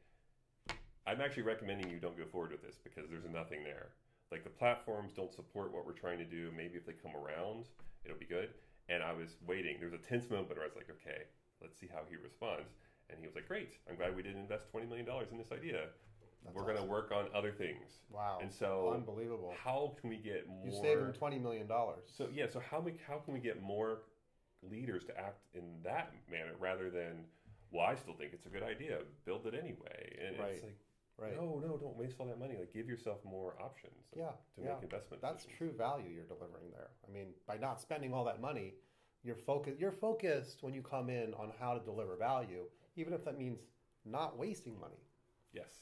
I'm 1.09 1.21
actually 1.21 1.43
recommending 1.43 1.91
you 1.91 1.99
don't 1.99 2.17
go 2.17 2.29
forward 2.31 2.53
with 2.53 2.63
this 2.63 2.79
because 2.79 3.11
there's 3.11 3.27
nothing 3.33 3.65
there. 3.65 3.97
Like 4.31 4.45
the 4.45 4.51
platforms 4.51 5.13
don't 5.15 5.33
support 5.33 5.73
what 5.73 5.87
we're 5.87 5.93
trying 5.93 6.19
to 6.19 6.25
do. 6.25 6.51
Maybe 6.57 6.77
if 6.77 6.85
they 6.87 6.93
come 6.93 7.13
around, 7.17 7.67
it'll 8.05 8.19
be 8.19 8.27
good. 8.27 8.51
And 8.89 9.03
I 9.03 9.13
was 9.13 9.37
waiting. 9.47 9.77
There 9.81 9.89
was 9.89 9.99
a 9.99 10.05
tense 10.05 10.31
moment 10.31 10.51
where 10.51 10.63
I 10.65 10.67
was 10.69 10.77
like, 10.77 10.91
okay, 10.91 11.25
let's 11.63 11.79
see 11.79 11.89
how 11.93 12.03
he 12.09 12.17
responds. 12.17 12.73
And 13.11 13.19
he 13.21 13.27
was 13.27 13.35
like, 13.35 13.49
great. 13.49 13.73
I'm 13.89 13.97
glad 13.97 14.15
we 14.15 14.23
didn't 14.23 14.41
invest 14.41 14.67
$20 14.73 14.89
million 14.89 15.07
in 15.31 15.39
this 15.39 15.53
idea. 15.53 15.87
That's 16.45 16.55
we're 16.55 16.63
going 16.63 16.77
to 16.77 16.85
work 16.85 17.11
on 17.13 17.27
other 17.35 17.53
things. 17.53 18.01
Wow. 18.11 18.39
And 18.41 18.53
so, 18.53 18.93
Unbelievable. 18.95 19.55
how 19.63 19.95
can 20.01 20.09
we 20.11 20.17
get 20.17 20.47
more? 20.47 20.65
You 20.65 20.73
saved 20.73 21.01
him 21.01 21.13
$20 21.13 21.43
million. 21.43 21.67
So 22.17 22.29
yeah, 22.33 22.47
so 22.53 22.61
how 22.61 22.81
we, 22.81 22.95
how 23.07 23.19
can 23.19 23.35
we 23.35 23.41
get 23.41 23.63
more 23.63 24.03
leaders 24.63 25.05
to 25.05 25.19
act 25.19 25.41
in 25.55 25.65
that 25.85 26.13
manner 26.31 26.53
rather 26.61 26.91
than, 26.91 27.25
well, 27.71 27.87
I 27.87 27.95
still 27.95 28.15
think 28.15 28.33
it's 28.33 28.47
a 28.47 28.51
good 28.51 28.63
idea, 28.63 28.99
build 29.25 29.47
it 29.47 29.55
anyway, 29.55 30.17
and 30.27 30.39
Right. 30.39 30.53
it's 30.55 30.63
like, 30.63 30.77
right. 31.19 31.35
no, 31.37 31.61
no, 31.65 31.77
don't 31.77 31.97
waste 31.97 32.17
all 32.19 32.27
that 32.27 32.39
money. 32.39 32.57
Like, 32.59 32.73
give 32.73 32.89
yourself 32.89 33.19
more 33.25 33.55
options 33.61 34.07
Yeah. 34.17 34.31
to 34.57 34.63
yeah. 34.63 34.75
make 34.75 34.83
investment. 34.85 35.23
That's 35.23 35.45
decisions. 35.45 35.59
true 35.59 35.73
value 35.77 36.11
you're 36.15 36.25
delivering 36.25 36.71
there. 36.73 36.89
I 37.09 37.13
mean, 37.13 37.29
by 37.47 37.57
not 37.59 37.81
spending 37.81 38.13
all 38.15 38.25
that 38.25 38.41
money, 38.41 38.75
you're 39.25 39.37
focused. 39.37 39.79
You're 39.79 39.93
focused 39.93 40.63
when 40.63 40.75
you 40.75 40.83
come 40.83 41.11
in 41.11 41.35
on 41.35 41.53
how 41.59 41.75
to 41.75 41.85
deliver 41.85 42.17
value, 42.17 42.65
even 42.97 43.13
if 43.13 43.25
that 43.25 43.39
means 43.39 43.61
not 44.05 44.39
wasting 44.39 44.79
money. 44.81 45.03
Yes. 45.53 45.81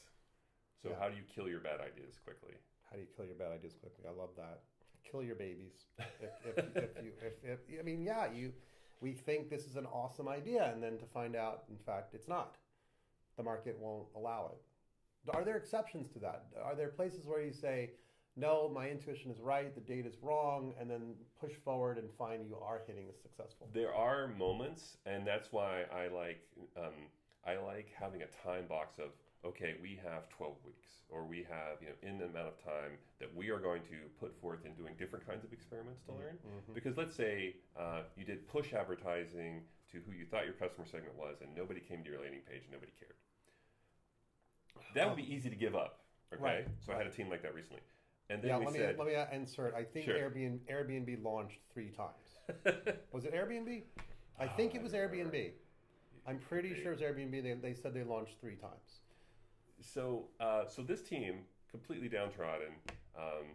So 0.81 0.89
Yeah. 0.89 0.95
how 0.99 1.09
do 1.09 1.15
you 1.15 1.23
kill 1.23 1.47
your 1.47 1.59
bad 1.59 1.79
ideas 1.81 2.17
quickly? 2.23 2.55
How 2.89 2.95
do 2.95 3.01
you 3.01 3.07
kill 3.15 3.25
your 3.25 3.35
bad 3.35 3.51
ideas 3.51 3.73
quickly? 3.75 4.05
I 4.07 4.11
love 4.11 4.29
that. 4.37 4.61
Kill 5.03 5.23
your 5.23 5.35
babies. 5.35 5.85
If, 6.19 6.57
if, 6.57 6.75
if 6.75 7.03
you, 7.03 7.11
if, 7.21 7.33
if, 7.43 7.79
I 7.79 7.83
mean, 7.83 8.01
yeah, 8.01 8.31
you, 8.31 8.53
we 9.01 9.13
think 9.13 9.49
this 9.49 9.65
is 9.65 9.75
an 9.75 9.85
awesome 9.85 10.27
idea, 10.27 10.71
and 10.73 10.81
then 10.81 10.97
to 10.97 11.05
find 11.05 11.35
out, 11.35 11.63
in 11.69 11.77
fact, 11.77 12.13
it's 12.13 12.27
not. 12.27 12.55
The 13.37 13.43
market 13.43 13.77
won't 13.79 14.07
allow 14.15 14.51
it. 14.53 14.61
Are 15.33 15.43
there 15.43 15.57
exceptions 15.57 16.09
to 16.09 16.19
that? 16.19 16.45
Are 16.63 16.75
there 16.75 16.89
places 16.89 17.25
where 17.25 17.41
you 17.41 17.51
say, 17.51 17.91
no, 18.35 18.69
my 18.69 18.89
intuition 18.89 19.31
is 19.31 19.39
right, 19.39 19.73
the 19.73 19.81
data 19.81 20.07
is 20.07 20.15
wrong, 20.21 20.73
and 20.79 20.89
then 20.89 21.15
push 21.39 21.53
forward 21.65 21.97
and 21.97 22.07
find 22.17 22.45
you 22.45 22.55
are 22.55 22.81
hitting 22.85 23.05
a 23.09 23.13
successful? 23.13 23.67
There 23.73 23.93
are 23.93 24.27
moments, 24.27 24.97
and 25.05 25.25
that's 25.25 25.51
why 25.51 25.83
I 25.93 26.07
like 26.07 26.41
um, 26.77 26.93
I 27.45 27.57
like 27.57 27.87
having 27.97 28.21
a 28.21 28.27
time 28.45 28.67
box 28.67 28.99
of 28.99 29.09
okay, 29.45 29.75
we 29.81 29.99
have 30.03 30.27
12 30.29 30.53
weeks, 30.65 30.89
or 31.09 31.25
we 31.25 31.37
have 31.49 31.81
you 31.81 31.87
know 31.87 31.95
in 32.03 32.19
the 32.19 32.25
amount 32.25 32.47
of 32.47 32.63
time 32.63 32.97
that 33.19 33.33
we 33.35 33.49
are 33.49 33.59
going 33.59 33.81
to 33.83 33.97
put 34.19 34.39
forth 34.39 34.65
in 34.65 34.73
doing 34.73 34.93
different 34.99 35.25
kinds 35.25 35.43
of 35.43 35.51
experiments 35.51 36.01
to 36.05 36.11
learn. 36.13 36.37
Mhm. 36.45 36.73
Because 36.75 36.95
let's 36.97 37.15
say 37.15 37.55
uh, 37.75 38.03
you 38.15 38.23
did 38.25 38.47
push 38.47 38.73
advertising 38.73 39.63
to 39.91 39.99
who 40.05 40.11
you 40.11 40.25
thought 40.25 40.45
your 40.45 40.53
customer 40.53 40.85
segment 40.85 41.15
was, 41.17 41.41
and 41.41 41.55
nobody 41.55 41.79
came 41.79 42.03
to 42.03 42.09
your 42.09 42.21
landing 42.21 42.41
page, 42.41 42.61
and 42.63 42.71
nobody 42.71 42.91
cared. 42.99 43.15
That 44.95 45.07
would 45.07 45.17
be 45.17 45.33
easy 45.33 45.49
to 45.49 45.55
give 45.55 45.75
up. 45.75 45.99
Okay, 46.33 46.43
Right, 46.43 46.67
so 46.85 46.93
I 46.93 46.97
had 46.97 47.07
a 47.07 47.11
team 47.11 47.29
like 47.29 47.41
that 47.43 47.55
recently, 47.55 47.81
and 48.29 48.41
then 48.41 48.49
Yeah, 48.49 48.57
we 48.57 48.65
let 48.65 48.73
me 48.73 48.79
said, 48.79 48.97
let 48.97 49.07
me 49.07 49.15
insert. 49.31 49.73
I 49.73 49.83
think 49.83 50.05
Sure. 50.05 50.15
Airbnb 50.29 50.59
Airbnb 50.69 51.23
launched 51.23 51.59
three 51.73 51.89
times. 51.89 52.97
Was 53.13 53.23
it 53.25 53.33
Airbnb? 53.33 53.83
I 54.39 54.47
think 54.47 54.73
Ah, 54.73 54.77
it 54.77 54.83
was 54.83 54.93
remember. 54.93 55.15
Airbnb. 55.37 55.51
I'm 56.27 56.39
pretty 56.39 56.69
Maybe. 56.71 56.81
sure 56.83 56.91
it 56.91 56.99
was 56.99 57.01
Airbnb. 57.01 57.41
They, 57.41 57.53
they 57.53 57.73
said 57.73 57.93
they 57.93 58.03
launched 58.03 58.33
three 58.41 58.55
times. 58.57 58.99
So, 59.81 60.27
uh, 60.41 60.65
so 60.67 60.81
this 60.81 61.01
team, 61.01 61.39
completely 61.71 62.09
downtrodden. 62.09 62.67
Um, 63.17 63.45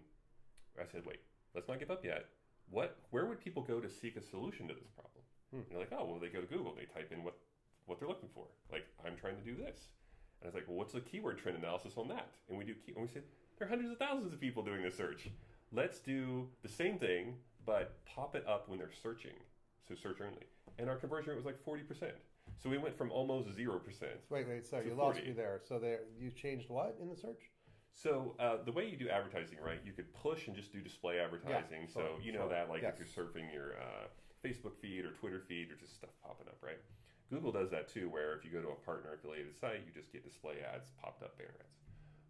I 0.80 0.86
said, 0.90 1.02
wait, 1.04 1.20
let's 1.54 1.68
not 1.68 1.78
give 1.78 1.90
up 1.90 2.04
yet. 2.04 2.24
What? 2.70 2.96
Where 3.10 3.26
would 3.26 3.38
people 3.40 3.62
go 3.62 3.78
to 3.80 3.90
seek 3.90 4.16
a 4.16 4.22
solution 4.22 4.66
to 4.68 4.74
this 4.74 4.88
problem? 4.96 5.22
Hmm. 5.50 5.56
And 5.58 5.66
they're 5.70 5.78
like, 5.80 5.92
oh, 5.92 6.04
well, 6.06 6.18
they 6.18 6.28
go 6.28 6.40
to 6.40 6.46
Google. 6.46 6.74
They 6.74 6.86
type 6.86 7.12
in 7.12 7.22
what 7.22 7.36
what 7.86 7.98
they're 7.98 8.08
looking 8.08 8.30
for. 8.34 8.46
Like, 8.72 8.86
I'm 9.04 9.16
trying 9.16 9.36
to 9.36 9.42
do 9.42 9.54
this. 9.54 9.88
And 10.42 10.48
I 10.48 10.48
was 10.48 10.54
like, 10.54 10.64
well, 10.66 10.76
what's 10.76 10.92
the 10.92 11.00
keyword 11.00 11.38
trend 11.38 11.56
analysis 11.56 11.92
on 11.96 12.08
that? 12.08 12.28
And 12.48 12.58
we 12.58 12.64
do. 12.64 12.74
Key- 12.74 12.92
and 12.96 13.02
we 13.02 13.08
said 13.08 13.22
there 13.58 13.66
are 13.66 13.70
hundreds 13.70 13.90
of 13.92 13.98
thousands 13.98 14.32
of 14.32 14.40
people 14.40 14.62
doing 14.64 14.82
this 14.82 14.96
search. 14.96 15.28
Let's 15.72 16.00
do 16.00 16.48
the 16.62 16.68
same 16.68 16.98
thing, 16.98 17.36
but 17.64 18.04
pop 18.04 18.34
it 18.34 18.44
up 18.46 18.68
when 18.68 18.78
they're 18.78 18.90
searching. 19.02 19.34
So 19.88 19.94
search 19.94 20.20
only. 20.20 20.46
And 20.78 20.90
our 20.90 20.96
conversion 20.96 21.30
rate 21.30 21.36
was 21.36 21.46
like 21.46 21.62
forty 21.64 21.82
percent. 21.84 22.12
So 22.60 22.68
we 22.68 22.76
went 22.78 22.96
from 22.98 23.10
almost 23.12 23.52
zero 23.54 23.78
percent 23.78 24.12
Wait, 24.30 24.48
wait, 24.48 24.66
sorry, 24.66 24.86
you 24.88 24.94
lost 24.94 25.22
me 25.24 25.32
there. 25.32 25.60
So 25.68 25.78
there, 25.78 26.00
you 26.18 26.30
changed 26.30 26.68
what 26.68 26.96
in 27.00 27.08
the 27.08 27.16
search? 27.16 27.50
So 27.94 28.34
uh, 28.40 28.56
the 28.64 28.72
way 28.72 28.88
you 28.88 28.96
do 28.96 29.08
advertising, 29.08 29.58
right? 29.64 29.78
You 29.84 29.92
could 29.92 30.12
push 30.14 30.46
and 30.48 30.56
just 30.56 30.72
do 30.72 30.80
display 30.80 31.18
advertising. 31.20 31.86
so 31.92 32.00
sure, 32.00 32.08
you 32.22 32.32
know 32.32 32.48
that, 32.48 32.68
like 32.68 32.82
Yes. 32.82 32.94
if 32.98 33.06
you're 33.16 33.26
surfing 33.26 33.52
your 33.52 33.74
uh, 33.78 34.06
Facebook 34.44 34.76
feed 34.80 35.04
or 35.04 35.10
Twitter 35.12 35.40
feed 35.46 35.70
or 35.70 35.76
just 35.76 35.94
stuff 35.96 36.10
popping 36.22 36.48
up, 36.48 36.56
right? 36.62 36.78
Google 37.30 37.52
does 37.52 37.70
that 37.70 37.88
too, 37.88 38.08
where 38.10 38.34
if 38.34 38.44
you 38.44 38.50
go 38.50 38.60
to 38.60 38.68
a 38.68 38.74
partner 38.84 39.14
affiliated 39.14 39.56
site, 39.56 39.80
you 39.86 39.92
just 39.92 40.12
get 40.12 40.24
display 40.24 40.56
ads, 40.74 40.90
popped 41.00 41.22
up 41.22 41.36
banner 41.38 41.54
ads. 41.60 41.80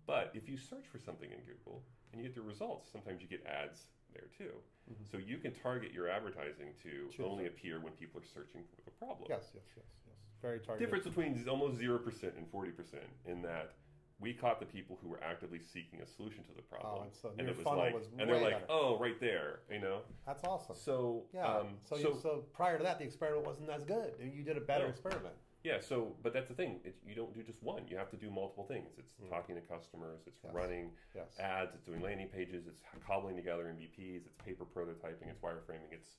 But 0.06 0.30
if 0.34 0.48
you 0.48 0.56
search 0.56 0.86
for 0.90 0.98
something 0.98 1.30
in 1.30 1.38
Google 1.40 1.82
and 2.12 2.20
you 2.20 2.26
get 2.28 2.34
the 2.34 2.42
results, 2.42 2.90
sometimes 2.90 3.20
you 3.22 3.28
get 3.28 3.44
ads 3.46 3.86
there 4.12 4.28
too. 4.36 4.52
Mhm. 4.90 5.10
So 5.10 5.16
you 5.16 5.38
can 5.38 5.54
target 5.54 5.92
your 5.92 6.08
advertising 6.08 6.74
to 6.82 7.10
only 7.24 7.46
appear 7.46 7.80
when 7.80 7.92
people 7.94 8.20
are 8.20 8.24
searching 8.24 8.64
for 8.74 8.82
the 8.82 8.90
problem. 8.90 9.26
Yes, 9.28 9.50
yes, 9.54 9.64
yes, 9.76 9.86
yes. 10.06 10.16
Very 10.40 10.58
targeted. 10.60 10.86
Difference 10.86 11.04
between 11.06 11.48
almost 11.48 11.76
zero 11.78 11.98
percent 11.98 12.34
and 12.36 12.48
forty 12.50 12.72
percent 12.72 13.08
in 13.26 13.42
that 13.42 13.74
we 14.22 14.32
caught 14.32 14.60
the 14.60 14.66
people 14.66 14.96
who 15.02 15.08
were 15.08 15.20
actively 15.22 15.58
seeking 15.58 16.00
a 16.00 16.06
solution 16.06 16.44
to 16.44 16.54
the 16.54 16.62
problem, 16.62 16.94
Oh, 17.00 17.02
and 17.02 17.12
so 17.12 17.32
and 17.36 17.48
it 17.48 17.56
was 17.56 17.66
like, 17.66 17.92
was 17.92 18.06
and 18.18 18.30
they're 18.30 18.40
like, 18.40 18.52
better. 18.54 18.66
oh, 18.70 18.96
right 18.98 19.18
there, 19.20 19.60
you 19.70 19.80
know. 19.80 20.00
That's 20.24 20.44
awesome. 20.44 20.76
So 20.76 21.24
Yeah. 21.34 21.44
um, 21.44 21.66
so, 21.84 21.96
so, 21.96 22.08
you, 22.14 22.18
so 22.22 22.44
prior 22.54 22.78
to 22.78 22.84
that, 22.84 22.98
the 22.98 23.04
experiment 23.04 23.44
wasn't 23.44 23.68
as 23.70 23.84
good. 23.84 24.14
And 24.20 24.32
you 24.32 24.44
did 24.44 24.56
a 24.56 24.60
better 24.60 24.84
No. 24.84 24.90
experiment. 24.90 25.34
yeah, 25.64 25.80
so 25.80 26.14
but 26.22 26.32
that's 26.32 26.48
the 26.48 26.54
thing. 26.54 26.80
It's, 26.84 27.00
you 27.04 27.14
don't 27.16 27.34
do 27.34 27.42
just 27.42 27.60
one. 27.62 27.82
You 27.88 27.96
have 27.96 28.10
to 28.10 28.16
do 28.16 28.30
multiple 28.30 28.64
things. 28.64 28.90
It's 28.96 29.12
Mm. 29.14 29.28
talking 29.28 29.54
to 29.56 29.60
customers. 29.62 30.20
It's 30.26 30.38
Yes. 30.44 30.54
running 30.54 30.92
Yes. 31.14 31.38
ads. 31.40 31.74
It's 31.74 31.84
doing 31.84 32.00
landing 32.00 32.28
pages. 32.28 32.66
It's 32.68 32.80
cobbling 33.04 33.34
together 33.36 33.64
MVPs. 33.68 34.24
It's 34.26 34.36
paper 34.44 34.64
prototyping. 34.64 35.28
It's 35.28 35.40
wireframing. 35.40 35.90
It's 35.92 36.16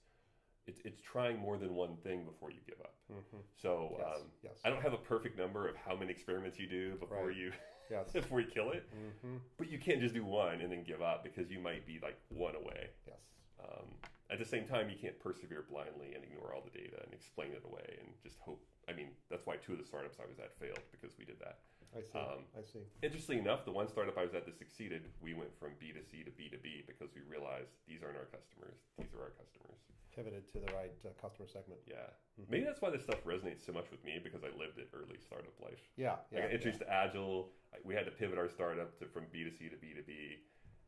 it's, 0.68 0.80
it's 0.86 1.02
trying 1.02 1.40
more 1.40 1.58
than 1.58 1.76
one 1.76 1.98
thing 2.04 2.24
before 2.26 2.52
you 2.52 2.60
give 2.68 2.80
up. 2.82 2.96
hmm 3.12 3.38
So 3.62 3.96
Yes. 4.00 4.08
um, 4.16 4.22
yes. 4.44 4.54
I 4.66 4.70
don't 4.70 4.82
have 4.82 4.94
a 4.94 4.98
perfect 4.98 5.38
number 5.38 5.68
of 5.68 5.76
how 5.76 5.96
many 5.96 6.12
experiments 6.12 6.60
you 6.60 6.68
do 6.68 6.96
before 6.96 7.28
Right. 7.28 7.36
you 7.36 7.52
yes. 7.92 8.10
before 8.14 8.40
you 8.40 8.48
kill 8.48 8.72
it. 8.72 8.88
hmm 9.22 9.38
But 9.58 9.70
you 9.70 9.78
can't 9.80 10.00
just 10.02 10.14
do 10.14 10.24
one 10.26 10.62
and 10.62 10.72
then 10.72 10.84
give 10.84 11.02
up 11.02 11.24
because 11.24 11.52
you 11.52 11.60
might 11.60 11.86
be 11.86 12.00
like 12.02 12.18
one 12.30 12.56
away. 12.56 12.90
Yes. 13.08 13.18
Um, 13.64 13.88
at 14.30 14.40
the 14.40 14.46
same 14.46 14.66
time, 14.66 14.90
you 14.90 14.96
can't 14.96 15.18
persevere 15.20 15.64
blindly 15.70 16.14
and 16.16 16.24
ignore 16.24 16.54
all 16.54 16.62
the 16.64 16.72
data 16.78 16.98
and 17.04 17.14
explain 17.14 17.52
it 17.52 17.62
away 17.66 17.98
and 18.00 18.10
just 18.24 18.40
hope. 18.40 18.64
I 18.90 18.94
mean, 18.94 19.10
that's 19.30 19.46
why 19.46 19.56
two 19.58 19.74
of 19.74 19.78
the 19.78 19.84
startups 19.86 20.18
I 20.20 20.26
was 20.28 20.40
at 20.40 20.52
failed 20.60 20.82
because 20.92 21.16
we 21.18 21.26
did 21.26 21.40
that. 21.40 21.60
I 21.94 22.02
see. 22.02 22.18
Um, 22.18 22.42
I 22.58 22.64
see. 22.66 22.82
Interestingly 23.02 23.40
enough, 23.42 23.66
the 23.66 23.72
one 23.72 23.88
startup 23.88 24.18
I 24.18 24.26
was 24.26 24.34
at 24.34 24.46
that 24.46 24.58
succeeded, 24.58 25.06
we 25.22 25.34
went 25.34 25.54
from 25.60 25.78
B2C 25.78 26.26
to 26.26 26.32
B2B 26.34 26.88
because 26.90 27.14
we 27.14 27.22
realized 27.30 27.70
these 27.88 28.02
aren't 28.02 28.18
our 28.18 28.30
customers, 28.34 28.82
these 28.98 29.14
are 29.14 29.22
our 29.30 29.34
customers. 29.38 29.78
Pivoted 30.16 30.46
to 30.54 30.58
the 30.62 30.70
right 30.74 30.94
uh, 31.06 31.10
customer 31.22 31.48
segment. 31.50 31.82
Yeah. 31.90 32.06
Mhm. 32.38 32.50
Maybe 32.50 32.66
that's 32.66 32.82
why 32.82 32.90
this 32.90 33.02
stuff 33.04 33.24
resonates 33.26 33.66
so 33.66 33.74
much 33.74 33.90
with 33.90 34.04
me 34.06 34.20
because 34.22 34.44
I 34.44 34.50
lived 34.58 34.78
it 34.78 34.90
early 34.94 35.18
startup 35.18 35.54
life. 35.62 35.82
Yeah. 35.98 36.14
I 36.14 36.18
Yeah. 36.34 36.42
got 36.46 36.52
introduced 36.52 36.82
to 36.86 36.90
Agile. 36.90 37.50
We 37.84 37.96
had 37.96 38.06
to 38.06 38.12
pivot 38.12 38.38
our 38.38 38.50
startup 38.50 38.98
to, 39.00 39.06
from 39.10 39.26
B2C 39.34 39.70
to 39.74 39.78
B2B 39.78 40.38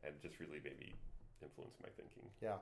and 0.06 0.14
it 0.14 0.22
just 0.22 0.38
really 0.38 0.60
made 0.62 0.78
me 0.78 0.94
influence 1.42 1.74
my 1.82 1.90
thinking. 1.98 2.30
Yeah. 2.40 2.58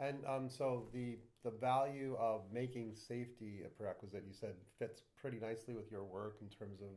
And 0.00 0.24
um, 0.26 0.48
so 0.48 0.88
the 0.92 1.18
the 1.44 1.50
value 1.50 2.16
of 2.18 2.42
making 2.52 2.94
safety 2.94 3.62
a 3.64 3.68
prerequisite, 3.68 4.24
you 4.26 4.32
said, 4.32 4.54
fits 4.78 5.02
pretty 5.20 5.38
nicely 5.40 5.74
with 5.74 5.90
your 5.90 6.04
work 6.04 6.38
in 6.40 6.48
terms 6.48 6.80
of 6.80 6.88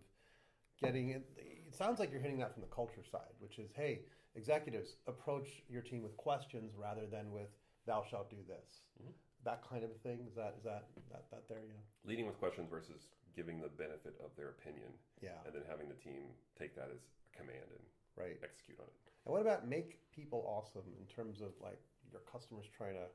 getting 0.82 1.10
it. 1.10 1.24
It 1.38 1.76
sounds 1.76 2.00
like 2.00 2.12
you're 2.12 2.22
hitting 2.22 2.40
that 2.40 2.54
from 2.54 2.62
the 2.62 2.68
culture 2.74 3.04
side, 3.10 3.32
which 3.40 3.60
is, 3.60 3.70
hey, 3.76 4.02
executives, 4.36 4.96
approach 5.08 5.48
your 5.70 5.82
team 5.82 6.02
with 6.04 6.18
questions 6.18 6.74
rather 6.76 7.06
than 7.08 7.32
with 7.32 7.50
"Thou 7.86 8.04
shalt 8.10 8.30
do 8.30 8.38
this." 8.48 8.82
Mhm. 9.02 9.14
That 9.44 9.62
kind 9.68 9.84
of 9.84 9.96
thing. 10.02 10.26
Is 10.28 10.36
that 10.36 10.56
is 10.58 10.64
that 10.64 10.86
that, 11.10 11.30
that 11.32 11.48
there? 11.48 11.64
Yeah. 11.66 11.74
Leading 12.04 12.26
with 12.28 12.38
questions 12.38 12.70
versus 12.70 13.08
giving 13.36 13.62
the 13.62 13.70
benefit 13.70 14.16
of 14.24 14.36
their 14.36 14.50
opinion 14.50 14.92
Yeah. 15.22 15.40
and 15.46 15.56
then 15.56 15.64
having 15.68 15.88
the 15.88 15.96
team 15.96 16.36
take 16.56 16.76
that 16.76 16.90
as 16.92 17.00
a 17.00 17.38
command 17.38 17.72
and 17.72 17.86
Right. 18.18 18.38
execute 18.44 18.78
on 18.80 18.88
it. 18.88 18.94
And 19.26 19.32
what 19.34 19.42
about 19.42 19.66
make 19.68 20.12
people 20.12 20.44
awesome 20.46 20.94
in 21.00 21.08
terms 21.08 21.40
of 21.42 21.54
like 21.62 21.80
your 22.12 22.22
customers 22.22 22.68
trying 22.68 22.96
to 22.96 23.08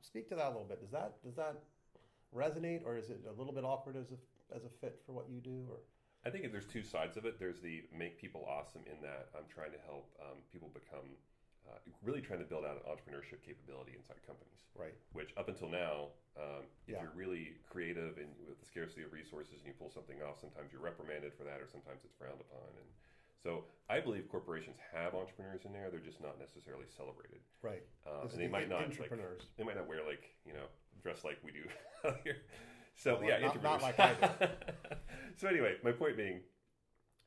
speak 0.00 0.28
to 0.30 0.34
that 0.36 0.46
a 0.46 0.50
little 0.50 0.64
bit? 0.64 0.80
Does 0.80 0.90
that 0.90 1.22
does 1.22 1.34
that 1.36 1.62
resonate, 2.34 2.84
or 2.84 2.96
is 2.96 3.10
it 3.10 3.20
a 3.28 3.32
little 3.32 3.52
bit 3.52 3.64
awkward 3.64 3.96
as 3.96 4.10
a 4.12 4.18
as 4.54 4.64
a 4.64 4.70
fit 4.80 5.00
for 5.04 5.12
what 5.12 5.28
you 5.28 5.40
do? 5.40 5.66
Or 5.70 5.78
I 6.26 6.30
think 6.30 6.50
there's 6.50 6.66
two 6.66 6.82
sides 6.82 7.16
of 7.16 7.24
it. 7.26 7.38
There's 7.38 7.60
the 7.60 7.84
make 7.92 8.16
people 8.18 8.48
awesome 8.48 8.80
in 8.88 8.96
that 9.04 9.28
I'm 9.36 9.44
trying 9.52 9.72
to 9.72 9.80
help 9.84 10.08
um, 10.20 10.40
people 10.52 10.72
become 10.72 11.04
uh, 11.68 11.76
really 12.04 12.20
trying 12.20 12.40
to 12.40 12.48
build 12.48 12.64
out 12.64 12.76
an 12.80 12.84
entrepreneurship 12.88 13.40
capability 13.44 13.92
inside 13.96 14.20
companies. 14.26 14.60
right, 14.76 14.92
Which 15.12 15.32
up 15.36 15.48
until 15.48 15.68
now, 15.68 16.12
um, 16.36 16.64
if 16.88 16.96
Yeah. 16.96 17.02
you're 17.02 17.16
really 17.16 17.56
creative 17.68 18.18
and 18.18 18.28
with 18.48 18.60
the 18.60 18.66
scarcity 18.66 19.02
of 19.04 19.12
resources 19.12 19.60
and 19.60 19.66
you 19.68 19.72
pull 19.72 19.88
something 19.88 20.20
off, 20.20 20.40
sometimes 20.40 20.72
you're 20.72 20.82
reprimanded 20.84 21.32
for 21.32 21.44
that, 21.44 21.60
or 21.60 21.68
sometimes 21.68 22.04
it's 22.04 22.12
frowned 22.16 22.40
upon. 22.40 22.68
And 22.76 22.88
so 23.40 23.64
I 23.88 24.00
believe 24.00 24.28
corporations 24.28 24.76
have 24.92 25.14
entrepreneurs 25.14 25.64
in 25.64 25.72
there; 25.72 25.88
they're 25.90 26.00
just 26.04 26.20
not 26.20 26.38
necessarily 26.40 26.84
celebrated, 26.88 27.40
right. 27.62 27.84
uh, 28.06 28.28
and 28.28 28.40
they 28.40 28.48
might 28.48 28.68
not 28.68 28.88
like, 28.98 29.12
they 29.56 29.64
might 29.64 29.76
not 29.76 29.86
wear 29.88 30.04
like 30.04 30.32
you 30.44 30.52
know 30.52 30.64
dress 31.02 31.24
like 31.24 31.38
we 31.44 31.52
do 31.52 31.64
out 32.08 32.20
here. 32.24 32.44
So 32.96 33.16
Well, 33.16 33.28
yeah, 33.28 33.38
not- 33.40 33.62
not 33.62 33.82
like 33.82 33.98
I 33.98 34.14
so 35.36 35.48
anyway, 35.48 35.76
my 35.82 35.92
point 35.92 36.16
being, 36.16 36.40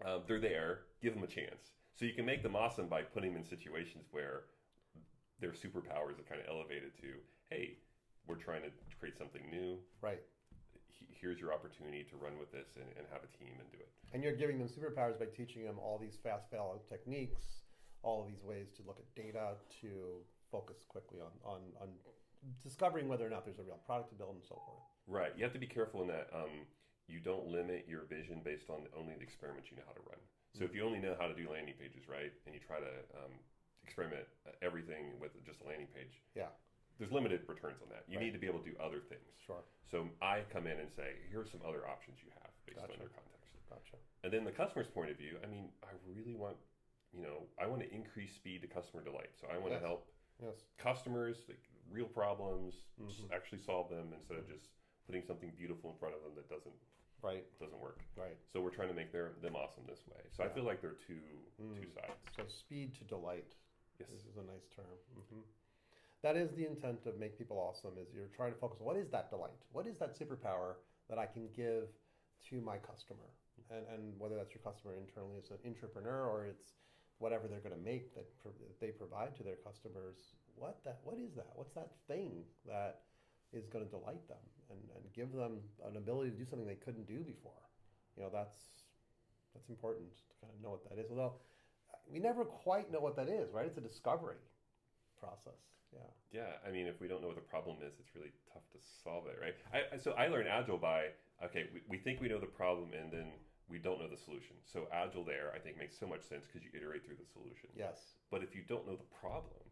um, 0.05 0.21
they're 0.27 0.39
there. 0.39 0.79
Give 1.01 1.13
them 1.13 1.23
a 1.23 1.27
chance. 1.27 1.71
So 1.95 2.05
you 2.05 2.13
can 2.13 2.25
make 2.25 2.43
them 2.43 2.55
awesome 2.55 2.87
by 2.87 3.01
putting 3.03 3.33
them 3.33 3.41
in 3.41 3.47
situations 3.47 4.05
where 4.11 4.43
their 5.39 5.51
superpowers 5.51 6.17
are 6.19 6.27
kind 6.29 6.41
of 6.41 6.47
elevated 6.49 6.95
to, 7.01 7.07
hey, 7.49 7.77
we're 8.27 8.35
trying 8.35 8.61
to 8.63 8.69
create 8.99 9.17
something 9.17 9.41
new. 9.51 9.77
right, 10.01 10.21
Here's 11.09 11.39
your 11.39 11.53
opportunity 11.53 12.03
to 12.09 12.15
run 12.17 12.37
with 12.39 12.51
this 12.51 12.75
and, 12.75 12.85
and 12.97 13.05
have 13.11 13.21
a 13.23 13.31
team 13.37 13.53
and 13.59 13.69
do 13.71 13.77
it. 13.77 13.89
and 14.13 14.23
you're 14.23 14.35
giving 14.35 14.59
them 14.59 14.67
superpowers 14.67 15.17
by 15.17 15.25
teaching 15.25 15.63
them 15.65 15.77
all 15.79 15.97
these 15.97 16.17
fast 16.21 16.49
follow 16.51 16.79
techniques, 16.87 17.65
all 18.03 18.21
of 18.21 18.27
these 18.27 18.43
ways 18.43 18.67
to 18.77 18.83
look 18.85 18.99
at 18.99 19.09
data, 19.15 19.53
to 19.81 20.21
focus 20.51 20.77
quickly 20.87 21.19
on 21.19 21.31
on 21.43 21.61
on 21.81 21.89
discovering 22.63 23.07
whether 23.07 23.25
or 23.25 23.29
not 23.29 23.45
there's 23.45 23.59
a 23.59 23.63
real 23.63 23.79
product 23.85 24.09
to 24.09 24.15
build 24.15 24.35
and 24.35 24.43
so 24.43 24.55
forth. 24.55 24.83
Right. 25.07 25.31
You 25.35 25.43
have 25.43 25.53
to 25.53 25.59
be 25.59 25.67
careful 25.67 26.01
in 26.01 26.07
that 26.07 26.29
um, 26.33 26.67
you 27.07 27.19
don't 27.19 27.47
limit 27.47 27.85
your 27.87 28.03
vision 28.05 28.41
based 28.43 28.69
on 28.69 28.87
only 28.97 29.13
the 29.15 29.23
experiments 29.23 29.69
you 29.71 29.77
know 29.77 29.83
how 29.87 29.93
to 29.93 30.03
run. 30.07 30.19
So 30.57 30.63
if 30.65 30.73
you 30.73 30.83
only 30.83 30.99
know 30.99 31.15
how 31.19 31.27
to 31.27 31.35
do 31.35 31.45
landing 31.51 31.75
pages, 31.77 32.09
right, 32.09 32.33
and 32.45 32.55
you 32.55 32.59
try 32.59 32.79
to 32.79 32.93
um, 33.13 33.33
experiment 33.83 34.25
uh, 34.47 34.51
everything 34.65 35.13
with 35.21 35.31
just 35.45 35.61
a 35.61 35.65
landing 35.69 35.87
page, 35.93 36.17
Yeah. 36.35 36.49
there's 36.97 37.11
limited 37.11 37.45
returns 37.47 37.77
on 37.83 37.89
that. 37.93 38.03
You 38.09 38.17
Right. 38.17 38.25
need 38.25 38.33
to 38.33 38.39
be 38.41 38.47
able 38.47 38.59
to 38.59 38.69
do 38.69 38.75
other 38.81 38.99
things. 39.05 39.27
Sure, 39.45 39.61
So 39.85 40.09
I 40.21 40.41
come 40.49 40.65
in 40.65 40.79
and 40.79 40.89
say, 40.91 41.21
here 41.29 41.41
are 41.41 41.45
some 41.45 41.61
other 41.61 41.85
options 41.87 42.17
you 42.25 42.31
have 42.41 42.49
based 42.65 42.79
Gotcha. 42.81 42.93
on 42.93 42.99
your 42.99 43.13
context. 43.13 43.53
gotcha. 43.69 43.97
And 44.23 44.33
then 44.33 44.43
the 44.43 44.51
customer's 44.51 44.87
point 44.87 45.11
of 45.11 45.17
view, 45.17 45.37
I 45.43 45.47
mean, 45.47 45.69
I 45.83 45.93
really 46.09 46.33
want, 46.33 46.57
you 47.13 47.21
know, 47.21 47.45
I 47.61 47.67
want 47.67 47.81
to 47.83 47.89
increase 47.93 48.33
speed 48.33 48.61
to 48.63 48.67
customer 48.67 49.03
delight. 49.03 49.29
So 49.39 49.47
I 49.47 49.57
want 49.59 49.71
Yes. 49.77 49.81
to 49.81 49.87
help 49.87 50.09
Yes, 50.41 50.65
customers, 50.77 51.45
like 51.47 51.61
real 51.91 52.07
problems, 52.07 52.83
Mhm. 52.99 53.31
actually 53.31 53.59
solve 53.59 53.89
them 53.89 54.13
instead 54.13 54.37
of 54.37 54.47
just 54.47 54.69
putting 55.05 55.23
something 55.23 55.51
beautiful 55.51 55.91
in 55.91 55.97
front 55.97 56.15
of 56.15 56.23
them 56.23 56.35
that 56.35 56.47
doesn't 56.49 56.75
Right. 57.21 57.45
doesn't 57.59 57.79
work. 57.79 58.03
Right. 58.15 58.37
So 58.45 58.61
we're 58.61 58.69
trying 58.75 58.89
to 58.89 58.93
make 58.93 59.11
their 59.11 59.33
them 59.41 59.55
awesome 59.55 59.85
this 59.87 60.05
way. 60.07 60.21
So 60.31 60.43
I 60.43 60.49
feel 60.49 60.63
like 60.63 60.81
they're 60.81 60.93
two 61.07 61.21
Mm. 61.59 61.75
two 61.81 61.89
sides. 61.89 62.13
So 62.35 62.45
speed 62.47 62.93
to 62.95 63.03
delight. 63.05 63.55
Yes. 63.99 64.09
This 64.11 64.25
is 64.25 64.37
a 64.37 64.43
nice 64.43 64.67
term. 64.69 64.97
hmm 65.29 65.41
That 66.21 66.35
is 66.35 66.51
the 66.55 66.65
intent 66.65 67.05
of 67.05 67.17
make 67.17 67.37
people 67.37 67.57
awesome. 67.59 67.97
Is 67.97 68.11
you're 68.13 68.27
trying 68.29 68.51
to 68.53 68.59
focus. 68.59 68.79
on 68.79 68.85
What 68.85 68.97
is 68.97 69.09
that 69.11 69.29
delight? 69.29 69.63
What 69.71 69.87
is 69.87 69.97
that 69.99 70.13
superpower 70.13 70.77
that 71.07 71.17
I 71.17 71.25
can 71.25 71.51
give 71.53 71.89
to 72.49 72.61
my 72.61 72.77
customer? 72.79 73.29
And 73.69 73.87
and 73.87 74.19
whether 74.19 74.35
that's 74.35 74.53
your 74.53 74.61
customer 74.63 74.93
internally 74.95 75.37
as 75.37 75.49
an 75.51 75.59
entrepreneur 75.65 76.27
or 76.27 76.45
it's 76.45 76.75
whatever 77.19 77.47
they're 77.47 77.61
going 77.61 77.73
to 77.75 77.81
make 77.81 78.13
that, 78.13 78.37
pro- 78.39 78.51
that 78.51 78.79
they 78.79 78.91
provide 78.91 79.35
to 79.35 79.43
their 79.43 79.55
customers. 79.57 80.35
What 80.57 80.81
that? 80.85 80.99
What 81.03 81.17
is 81.17 81.33
that? 81.35 81.53
What's 81.53 81.73
that 81.73 81.91
thing 82.07 82.43
that 82.65 83.01
is 83.53 83.67
going 83.69 83.85
to 83.85 83.91
delight 83.91 84.27
them 84.27 84.41
and, 84.69 84.79
and 84.97 85.05
give 85.13 85.31
them 85.31 85.61
an 85.85 85.97
ability 85.97 86.31
to 86.31 86.37
do 86.37 86.45
something 86.45 86.67
they 86.67 86.81
couldn't 86.81 87.07
do 87.07 87.21
before? 87.21 87.61
You 88.17 88.23
know, 88.23 88.29
that's 88.33 88.57
that's 89.53 89.69
important 89.69 90.09
to 90.17 90.33
kind 90.41 90.51
of 90.53 90.57
know 90.61 90.73
what 90.73 90.83
that 90.89 90.97
is. 90.97 91.09
Although 91.09 91.37
we 92.09 92.19
never 92.19 92.43
quite 92.43 92.91
know 92.91 92.99
what 92.99 93.15
that 93.15 93.29
is, 93.29 93.53
right? 93.53 93.65
It's 93.65 93.77
a 93.77 93.85
discovery 93.85 94.41
process. 95.19 95.61
Yeah. 95.93 96.43
Yeah, 96.43 96.51
I 96.67 96.71
mean, 96.71 96.85
if 96.87 96.99
we 96.99 97.07
don't 97.07 97.21
know 97.21 97.31
what 97.31 97.39
the 97.39 97.49
problem 97.49 97.77
is, 97.79 97.93
it's 97.99 98.13
really 98.13 98.33
tough 98.51 98.67
to 98.73 98.79
solve 99.03 99.25
it, 99.27 99.39
right? 99.39 99.55
I, 99.71 99.97
so 99.97 100.11
I 100.11 100.27
learned 100.27 100.49
Agile 100.49 100.77
by 100.77 101.15
okay, 101.45 101.69
we, 101.73 101.81
we 101.87 101.97
think 101.97 102.19
we 102.19 102.27
know 102.27 102.39
the 102.39 102.49
problem, 102.49 102.91
and 102.97 103.11
then 103.11 103.31
we 103.69 103.77
don't 103.77 103.99
know 103.99 104.09
the 104.09 104.17
solution. 104.17 104.55
So 104.65 104.87
Agile 104.91 105.23
there, 105.23 105.51
I 105.53 105.59
think, 105.59 105.77
makes 105.77 105.97
so 105.97 106.07
much 106.07 106.23
sense 106.23 106.47
because 106.47 106.63
you 106.63 106.71
iterate 106.73 107.05
through 107.05 107.19
the 107.19 107.29
solution. 107.29 107.69
Yes. 107.75 108.17
But 108.31 108.43
if 108.43 108.55
you 108.55 108.63
don't 108.67 108.87
know 108.87 108.95
the 108.95 109.11
problem. 109.21 109.66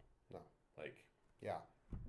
Like 0.77 1.05
Yeah. 1.41 1.57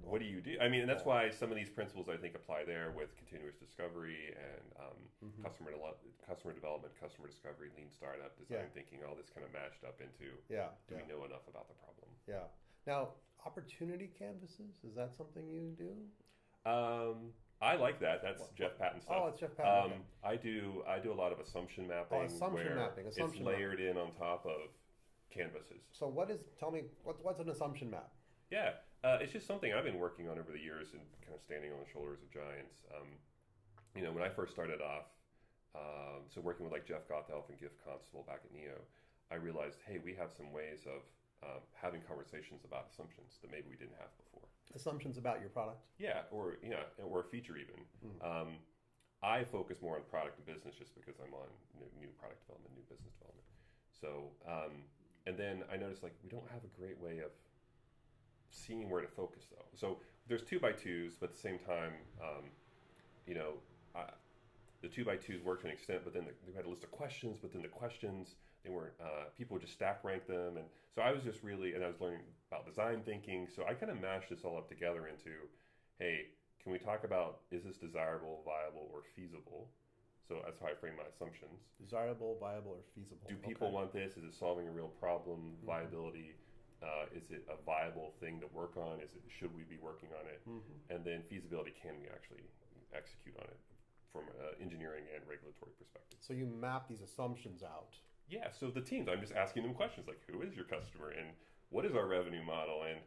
what 0.00 0.18
do 0.20 0.24
you 0.26 0.40
do? 0.40 0.56
I 0.60 0.68
mean, 0.68 0.80
and 0.80 0.88
that's 0.90 1.04
why 1.04 1.30
some 1.30 1.50
of 1.50 1.56
these 1.56 1.68
principles 1.70 2.08
I 2.08 2.16
think 2.16 2.34
apply 2.34 2.64
there 2.64 2.90
with 2.92 3.14
continuous 3.16 3.56
discovery 3.56 4.34
and 4.34 4.72
um, 4.78 4.96
Mhm. 5.24 5.42
customer 5.42 5.70
de- 5.72 6.26
customer 6.26 6.52
development, 6.52 6.94
customer 6.98 7.28
discovery, 7.28 7.70
lean 7.76 7.90
startup, 7.90 8.36
design 8.36 8.58
Yeah. 8.64 8.68
thinking, 8.70 9.04
all 9.04 9.14
this 9.14 9.30
kind 9.30 9.44
of 9.46 9.52
mashed 9.52 9.84
up 9.84 10.00
into 10.00 10.38
Yeah. 10.48 10.70
do 10.88 10.94
Yeah. 10.94 11.02
we 11.02 11.08
know 11.08 11.24
enough 11.24 11.46
about 11.48 11.68
the 11.68 11.74
problem? 11.74 12.08
Yeah. 12.26 12.48
Now, 12.86 13.14
opportunity 13.44 14.08
canvases 14.08 14.82
is 14.84 14.94
that 14.94 15.14
something 15.14 15.48
you 15.48 15.70
do? 15.72 16.10
Um, 16.68 17.32
I 17.60 17.76
like 17.76 18.00
that. 18.00 18.22
That's 18.22 18.40
What- 18.40 18.54
Jeff 18.54 18.76
Patton 18.78 19.00
stuff. 19.00 19.16
Oh, 19.22 19.26
it's 19.28 19.38
Jeff 19.40 19.56
Patton. 19.56 19.92
Um, 19.92 20.06
I 20.22 20.36
do 20.36 20.82
I 20.86 20.98
do 20.98 21.12
a 21.12 21.14
lot 21.14 21.32
of 21.32 21.40
assumption 21.40 21.86
mapping. 21.86 22.18
Oh, 22.18 22.22
assumption 22.24 22.74
mapping, 22.74 23.06
assumption 23.06 23.42
it's 23.42 23.46
layered 23.46 23.80
in 23.80 23.96
on 23.96 24.12
top 24.14 24.44
of 24.46 24.70
canvases. 25.30 25.82
So 25.92 26.08
what 26.08 26.30
is? 26.30 26.44
Tell 26.58 26.70
me 26.70 26.82
what, 27.02 27.22
what's 27.24 27.40
an 27.40 27.48
assumption 27.48 27.90
map? 27.90 28.12
Yeah, 28.50 28.78
uh, 29.02 29.18
it's 29.20 29.32
just 29.32 29.46
something 29.46 29.72
I've 29.72 29.84
been 29.84 29.98
working 29.98 30.28
on 30.28 30.38
over 30.38 30.52
the 30.52 30.62
years 30.62 30.92
and 30.92 31.02
kind 31.22 31.34
of 31.34 31.42
standing 31.42 31.72
on 31.72 31.78
the 31.82 31.90
shoulders 31.90 32.22
of 32.22 32.30
giants. 32.30 32.86
Um, 32.94 33.08
you 33.94 34.02
know, 34.02 34.12
when 34.12 34.22
I 34.22 34.28
first 34.28 34.52
started 34.52 34.80
off, 34.80 35.10
um, 35.74 36.24
so 36.30 36.40
working 36.40 36.64
with 36.64 36.72
like 36.72 36.86
Jeff 36.86 37.08
Gothelf 37.10 37.48
and 37.50 37.58
Giff 37.58 37.74
Constable 37.84 38.24
back 38.24 38.40
at 38.44 38.52
Neo, 38.54 38.78
I 39.30 39.36
realized, 39.36 39.82
hey, 39.84 39.98
we 39.98 40.14
have 40.14 40.30
some 40.30 40.52
ways 40.52 40.86
of 40.86 41.02
um, 41.42 41.60
having 41.74 42.00
conversations 42.06 42.64
about 42.64 42.88
assumptions 42.90 43.38
that 43.42 43.50
maybe 43.50 43.68
we 43.68 43.76
didn't 43.76 43.98
have 43.98 44.14
before. 44.16 44.48
Assumptions 44.74 45.18
about 45.18 45.40
your 45.40 45.50
product. 45.50 45.82
Yeah, 45.98 46.26
or 46.30 46.58
yeah, 46.62 46.88
or 47.02 47.20
a 47.20 47.28
feature 47.28 47.56
even. 47.56 47.82
Mm. 48.02 48.18
Um, 48.22 48.48
I 49.22 49.44
focus 49.44 49.80
more 49.82 49.96
on 49.96 50.04
product 50.08 50.38
and 50.38 50.46
business 50.46 50.76
just 50.76 50.94
because 50.94 51.18
I'm 51.20 51.32
on 51.34 51.48
new, 51.76 51.88
new 51.98 52.12
product 52.20 52.44
development, 52.44 52.74
new 52.76 52.86
business 52.86 53.14
development. 53.16 53.48
So, 53.90 54.30
um, 54.44 54.84
and 55.26 55.34
then 55.36 55.64
I 55.72 55.76
noticed 55.76 56.02
like 56.02 56.14
we 56.22 56.28
don't 56.28 56.46
have 56.52 56.62
a 56.62 56.72
great 56.76 57.00
way 57.00 57.24
of 57.24 57.32
seeing 58.56 58.90
where 58.90 59.02
to 59.02 59.08
focus 59.08 59.44
though. 59.50 59.66
So 59.74 59.98
there's 60.28 60.42
two 60.42 60.58
by 60.58 60.72
twos, 60.72 61.14
but 61.14 61.30
at 61.30 61.34
the 61.34 61.40
same 61.40 61.58
time, 61.58 61.92
um, 62.20 62.44
you 63.26 63.34
know, 63.34 63.54
I, 63.94 64.04
the 64.82 64.88
two 64.88 65.04
by 65.04 65.16
twos 65.16 65.42
worked 65.42 65.62
to 65.62 65.68
an 65.68 65.72
extent, 65.72 66.00
but 66.04 66.12
then 66.12 66.24
the, 66.24 66.32
they 66.46 66.56
had 66.56 66.64
a 66.64 66.68
list 66.68 66.84
of 66.84 66.90
questions, 66.90 67.38
but 67.40 67.52
then 67.52 67.62
the 67.62 67.68
questions 67.68 68.36
they 68.64 68.70
weren't 68.70 68.94
uh, 69.00 69.24
people 69.36 69.54
would 69.54 69.62
just 69.62 69.74
stack 69.74 70.00
rank 70.02 70.26
them, 70.26 70.56
and 70.56 70.66
so 70.94 71.02
I 71.02 71.12
was 71.12 71.22
just 71.22 71.42
really 71.42 71.74
and 71.74 71.84
I 71.84 71.88
was 71.88 72.00
learning 72.00 72.20
about 72.50 72.66
design 72.66 73.02
thinking. 73.04 73.46
So 73.54 73.64
I 73.68 73.74
kind 73.74 73.92
of 73.92 74.00
mashed 74.00 74.30
this 74.30 74.44
all 74.44 74.56
up 74.56 74.68
together 74.68 75.06
into, 75.06 75.30
hey, 75.98 76.26
can 76.62 76.72
we 76.72 76.78
talk 76.78 77.04
about 77.04 77.40
is 77.50 77.62
this 77.64 77.76
desirable, 77.76 78.42
viable, 78.44 78.90
or 78.92 79.02
feasible? 79.14 79.70
So 80.26 80.42
that's 80.44 80.58
how 80.58 80.66
I 80.66 80.74
frame 80.74 80.94
my 80.96 81.04
assumptions. 81.08 81.60
Desirable, 81.80 82.36
viable, 82.40 82.72
or 82.72 82.82
feasible. 82.96 83.22
Do 83.28 83.36
people 83.36 83.68
Okay. 83.68 83.74
want 83.74 83.92
this? 83.92 84.16
Is 84.16 84.24
it 84.24 84.34
solving 84.34 84.66
a 84.66 84.72
real 84.72 84.88
problem? 84.88 85.54
Viability? 85.64 86.34
Uh, 86.86 87.06
is 87.18 87.30
it 87.30 87.42
a 87.50 87.58
viable 87.66 88.14
thing 88.20 88.38
to 88.38 88.46
work 88.54 88.76
on? 88.76 89.00
Is 89.00 89.10
it 89.18 89.22
should 89.26 89.52
we 89.54 89.64
be 89.64 89.76
working 89.82 90.08
on 90.14 90.26
it? 90.30 90.40
Mhm. 90.46 90.94
And 90.94 91.04
then 91.04 91.22
feasibility: 91.24 91.72
can 91.82 91.98
we 92.00 92.06
actually 92.08 92.44
execute 92.92 93.36
on 93.36 93.44
it 93.44 93.58
from 94.12 94.28
an 94.28 94.62
engineering 94.62 95.04
and 95.14 95.26
regulatory 95.26 95.72
perspective? 95.72 96.18
So 96.22 96.32
you 96.32 96.46
map 96.46 96.86
these 96.88 97.02
assumptions 97.02 97.62
out. 97.62 97.98
Yeah. 98.28 98.50
So 98.52 98.70
the 98.70 98.80
teams, 98.80 99.08
I'm 99.08 99.20
just 99.20 99.32
asking 99.34 99.64
them 99.64 99.74
questions 99.74 100.06
like, 100.06 100.20
who 100.30 100.42
is 100.42 100.54
your 100.54 100.64
customer, 100.64 101.10
and 101.10 101.34
what 101.70 101.84
is 101.84 101.94
our 101.94 102.06
revenue 102.06 102.42
model, 102.44 102.84
and 102.84 103.00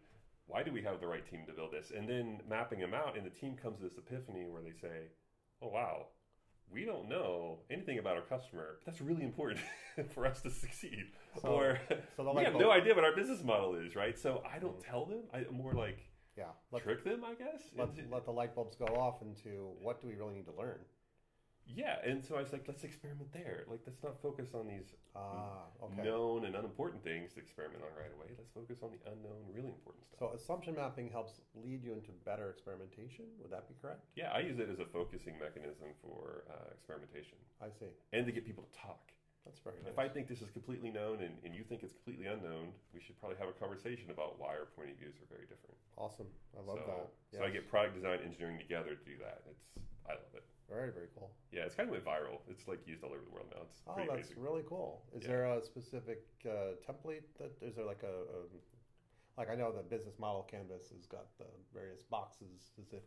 why 0.48 0.63
do 0.63 0.72
we 0.74 0.82
have 0.84 1.00
the 1.00 1.08
right 1.08 1.26
team 1.26 1.46
to 1.46 1.54
build 1.54 1.72
this? 1.72 1.92
And 1.92 2.08
then 2.08 2.42
mapping 2.48 2.80
them 2.80 2.94
out, 2.94 3.15
and 3.18 3.26
the 3.26 3.30
team 3.30 3.56
comes 3.56 3.78
to 3.80 3.84
this 3.84 3.98
epiphany 3.98 4.46
where 4.48 4.62
they 4.62 4.74
say, 4.74 5.10
"Oh 5.62 5.70
wow." 5.70 6.08
We 6.71 6.86
don't 6.86 7.10
know 7.10 7.60
anything 7.71 7.97
about 7.97 8.15
our 8.15 8.21
customer, 8.21 8.77
but 8.79 8.86
that's 8.86 9.01
really 9.01 9.23
important 9.23 9.60
for 10.13 10.25
us 10.25 10.41
to 10.41 10.51
succeed. 10.51 11.05
So- 11.41 11.47
or 11.49 11.79
so 12.15 12.23
we 12.23 12.32
light 12.36 12.43
have 12.45 12.53
bulb- 12.53 12.63
no 12.65 12.71
idea 12.71 12.93
what 12.93 13.03
our 13.03 13.15
business 13.15 13.43
model 13.43 13.75
is, 13.75 13.95
right? 13.95 14.17
So 14.17 14.43
I 14.49 14.60
don't 14.60 14.79
mm-hmm. 14.79 14.89
tell 14.91 15.05
them. 15.05 15.21
I 15.34 15.45
more 15.51 15.73
like 15.73 15.99
Yeah. 16.38 16.45
Let, 16.71 16.84
trick 16.84 17.03
them, 17.03 17.23
I 17.25 17.34
guess. 17.34 17.62
let, 17.75 17.89
into- 17.89 18.13
let 18.13 18.25
the 18.25 18.32
light 18.32 18.55
bulbs 18.55 18.75
go 18.75 18.86
off 18.86 19.21
into 19.21 19.69
what 19.82 20.01
do 20.01 20.08
we 20.08 20.13
really 20.15 20.36
need 20.36 20.45
to 20.45 20.53
learn? 20.58 20.79
Yeah, 21.75 21.97
and 22.03 22.23
so 22.23 22.36
I 22.36 22.41
was 22.41 22.51
like, 22.51 22.65
let's 22.67 22.84
experiment 22.84 23.32
there. 23.34 23.63
Like, 23.69 23.82
let's 23.86 24.01
not 24.03 24.21
focus 24.21 24.49
on 24.53 24.67
these 24.67 24.93
Ah, 25.15 25.67
okay. 25.84 26.01
known 26.03 26.45
and 26.45 26.55
unimportant 26.55 27.03
things 27.03 27.34
to 27.34 27.39
experiment 27.39 27.82
on 27.84 27.91
right 27.97 28.12
away. 28.15 28.34
Let's 28.38 28.51
focus 28.51 28.79
on 28.82 28.89
the 28.91 29.01
unknown, 29.12 29.41
really 29.53 29.69
important 29.69 30.05
stuff. 30.05 30.19
So 30.19 30.25
assumption 30.36 30.75
mapping 30.75 31.10
helps 31.10 31.41
lead 31.53 31.84
you 31.84 31.93
into 31.93 32.12
better 32.25 32.49
experimentation. 32.49 33.25
Would 33.41 33.51
that 33.51 33.67
be 33.67 33.75
correct? 33.82 34.05
yeah, 34.15 34.32
I 34.34 34.39
use 34.39 34.60
it 34.60 34.69
as 34.69 34.79
a 34.79 34.86
focusing 34.89 35.38
mechanism 35.38 35.93
for 36.01 36.45
uh, 36.49 36.71
experimentation 36.73 37.38
I 37.62 37.69
see. 37.69 37.91
and 38.13 38.25
to 38.25 38.32
get 38.32 38.45
people 38.45 38.63
to 38.63 38.73
talk. 38.77 39.12
That's 39.45 39.60
very 39.65 39.77
nice. 39.82 39.93
If 39.93 39.99
I 39.99 40.08
think 40.08 40.27
this 40.27 40.41
is 40.43 40.51
completely 40.51 40.91
known 40.91 41.23
and, 41.25 41.34
and 41.43 41.55
you 41.55 41.63
think 41.63 41.82
it's 41.82 41.95
completely 41.95 42.27
unknown, 42.27 42.69
we 42.93 42.99
should 43.01 43.17
probably 43.17 43.38
have 43.39 43.49
a 43.49 43.58
conversation 43.58 44.12
about 44.12 44.38
why 44.38 44.53
our 44.53 44.67
point 44.77 44.91
of 44.91 44.97
views 44.99 45.15
are 45.17 45.29
very 45.32 45.47
different. 45.49 45.73
awesome. 45.97 46.27
I 46.53 46.62
love 46.62 46.79
so, 46.86 46.91
that. 46.91 47.39
So 47.39 47.43
I 47.45 47.49
get 47.49 47.65
product 47.71 47.95
design 47.95 48.19
engineering 48.21 48.60
together 48.60 48.93
to 48.93 49.03
do 49.08 49.15
that. 49.25 49.41
It's 49.49 49.63
I 50.05 50.13
love 50.19 50.34
it. 50.36 50.43
Very 50.69 50.91
very 50.91 51.08
cool. 51.17 51.32
Yeah, 51.51 51.63
it's 51.65 51.73
kind 51.75 51.89
of 51.89 51.93
went 51.93 52.05
viral. 52.05 52.39
It's 52.47 52.67
like 52.67 52.86
used 52.88 53.03
all 53.03 53.10
over 53.12 53.23
the 53.25 53.32
world 53.34 53.47
now. 53.55 53.63
It's 53.63 53.82
Oh, 53.88 53.95
that's 53.97 54.10
amazing. 54.29 54.38
really 54.43 54.63
cool. 54.69 55.01
Is 55.15 55.23
Yeah. 55.23 55.29
there 55.29 55.45
a 55.58 55.62
specific 55.62 56.23
uh, 56.45 56.77
template 56.88 57.23
that 57.39 57.51
is 57.62 57.75
there 57.75 57.86
like 57.86 58.03
a, 58.03 58.15
a 58.38 58.39
like 59.38 59.49
I 59.49 59.55
know 59.55 59.71
the 59.71 59.82
business 59.84 60.19
model 60.19 60.43
canvas 60.43 60.89
has 60.91 61.05
got 61.08 61.25
the 61.39 61.45
various 61.73 62.03
boxes. 62.03 62.71
Is 62.77 62.93
it? 62.93 63.03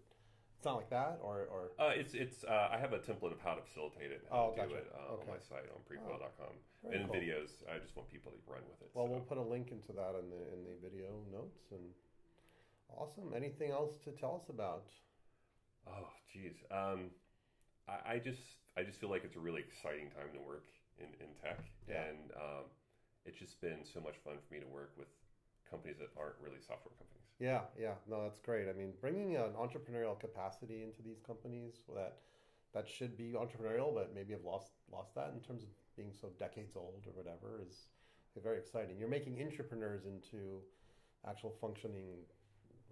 It's 0.58 0.64
not 0.66 0.76
like 0.76 0.90
that, 0.90 1.18
or 1.22 1.46
or 1.50 1.72
Uh, 1.78 1.90
it's 1.94 2.14
it's. 2.14 2.44
Uh, 2.44 2.68
I 2.70 2.78
have 2.78 2.92
a 2.92 2.98
template 2.98 3.32
of 3.32 3.40
how 3.40 3.54
to 3.54 3.62
facilitate 3.62 4.10
it, 4.12 4.24
how 4.30 4.52
Oh, 4.52 4.56
to 4.62 4.68
do 4.68 4.74
it 4.74 4.86
uh, 4.94 5.12
Okay. 5.14 5.22
on 5.22 5.28
my 5.34 5.38
site 5.38 5.68
on 5.74 5.82
precoil.com. 5.86 6.54
very 6.82 6.94
and 6.94 7.02
in 7.02 7.06
cool. 7.10 7.16
videos, 7.16 7.50
I 7.68 7.78
just 7.78 7.94
want 7.96 8.08
people 8.08 8.30
to 8.32 8.38
run 8.50 8.62
with 8.70 8.80
it. 8.82 8.90
Well, 8.94 9.06
so. 9.06 9.10
we'll 9.10 9.26
put 9.26 9.38
a 9.38 9.42
link 9.42 9.70
into 9.72 9.92
that 9.92 10.14
in 10.18 10.30
the 10.30 10.42
in 10.54 10.64
the 10.64 10.74
video 10.82 11.10
notes. 11.32 11.70
And 11.72 11.92
awesome. 12.88 13.32
Anything 13.34 13.70
else 13.72 13.98
to 14.04 14.10
tell 14.12 14.36
us 14.40 14.48
about? 14.48 14.86
Oh, 15.88 16.08
geez. 16.32 16.54
Um, 16.70 17.10
I, 17.88 18.14
I 18.14 18.18
just 18.18 18.40
I 18.76 18.82
just 18.82 18.98
feel 19.00 19.10
like 19.10 19.24
it's 19.24 19.36
a 19.36 19.40
really 19.40 19.60
exciting 19.62 20.10
time 20.10 20.32
to 20.34 20.40
work 20.40 20.66
in, 20.98 21.06
in 21.20 21.34
tech, 21.42 21.60
Yeah. 21.88 22.04
and 22.08 22.30
um, 22.36 22.64
it's 23.24 23.38
just 23.38 23.60
been 23.60 23.84
so 23.84 24.00
much 24.00 24.16
fun 24.24 24.34
for 24.40 24.54
me 24.54 24.60
to 24.60 24.66
work 24.66 24.92
with 24.96 25.08
companies 25.68 25.96
that 25.98 26.08
aren't 26.18 26.36
really 26.40 26.60
software 26.60 26.94
companies. 26.98 27.26
Yeah, 27.38 27.62
yeah. 27.78 27.94
No, 28.08 28.22
that's 28.22 28.38
great. 28.40 28.68
I 28.68 28.72
mean, 28.72 28.92
bringing 29.00 29.36
an 29.36 29.52
entrepreneurial 29.58 30.18
capacity 30.18 30.82
into 30.82 31.02
these 31.02 31.20
companies 31.26 31.74
that 31.94 32.18
that 32.74 32.88
should 32.88 33.16
be 33.16 33.32
entrepreneurial, 33.36 33.92
but 33.94 34.14
maybe 34.14 34.32
have 34.32 34.44
lost 34.44 34.72
lost 34.92 35.14
that 35.14 35.32
in 35.34 35.40
terms 35.40 35.62
of 35.62 35.68
being 35.96 36.12
so 36.12 36.28
decades 36.38 36.76
old 36.76 37.04
or 37.06 37.12
whatever 37.12 37.60
is 37.66 37.88
very 38.42 38.56
exciting. 38.58 38.96
You're 38.98 39.08
making 39.12 39.36
entrepreneurs 39.42 40.06
into 40.06 40.62
actual 41.28 41.54
functioning 41.60 42.24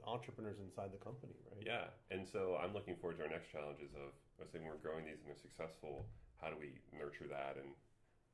entrepreneurs 0.06 0.58
inside 0.60 0.92
the 0.92 0.98
company, 0.98 1.34
right? 1.50 1.66
Yeah, 1.66 1.92
and 2.10 2.26
so 2.26 2.56
I'm 2.56 2.72
looking 2.72 2.96
forward 2.96 3.16
to 3.18 3.22
our 3.24 3.28
next 3.28 3.50
challenges 3.52 3.92
of 3.94 4.12
let's 4.38 4.52
say 4.52 4.58
we're 4.64 4.80
growing 4.80 5.04
these 5.04 5.20
and 5.20 5.28
they're 5.28 5.36
successful. 5.36 6.06
How 6.40 6.48
do 6.48 6.56
we 6.56 6.80
nurture 6.96 7.28
that? 7.28 7.56
And 7.60 7.76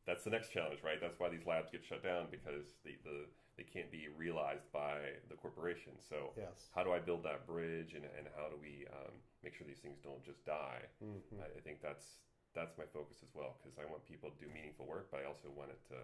that's 0.07 0.23
the 0.25 0.31
next 0.31 0.51
challenge, 0.51 0.83
right? 0.83 1.01
That's 1.01 1.19
why 1.19 1.29
these 1.29 1.47
labs 1.47 1.71
get 1.71 1.85
shut 1.85 2.03
down 2.03 2.29
because 2.31 2.79
the, 2.85 2.97
the 3.05 3.27
they 3.57 3.65
can't 3.65 3.91
be 3.91 4.07
realized 4.09 4.71
by 4.73 5.19
the 5.29 5.35
corporation. 5.35 5.95
So 5.99 6.35
Yes. 6.37 6.71
how 6.75 6.85
do 6.85 6.93
I 6.93 7.01
build 7.01 7.25
that 7.25 7.47
bridge 7.47 7.95
and, 7.95 8.05
and 8.17 8.29
how 8.37 8.49
do 8.49 8.57
we 8.61 8.87
um, 8.93 9.19
make 9.43 9.55
sure 9.55 9.67
these 9.67 9.81
things 9.83 9.99
don't 10.03 10.23
just 10.23 10.45
die? 10.45 10.87
hmm 11.01 11.41
I, 11.41 11.59
I 11.59 11.61
think 11.65 11.83
that's 11.83 12.23
that's 12.55 12.79
my 12.79 12.85
focus 12.93 13.19
as 13.23 13.35
well 13.35 13.57
because 13.59 13.77
I 13.79 13.85
want 13.91 14.05
people 14.07 14.31
to 14.31 14.39
do 14.39 14.47
meaningful 14.53 14.87
work, 14.87 15.09
but 15.11 15.21
I 15.21 15.27
also 15.27 15.51
want 15.51 15.71
it 15.71 15.81
to 15.91 15.99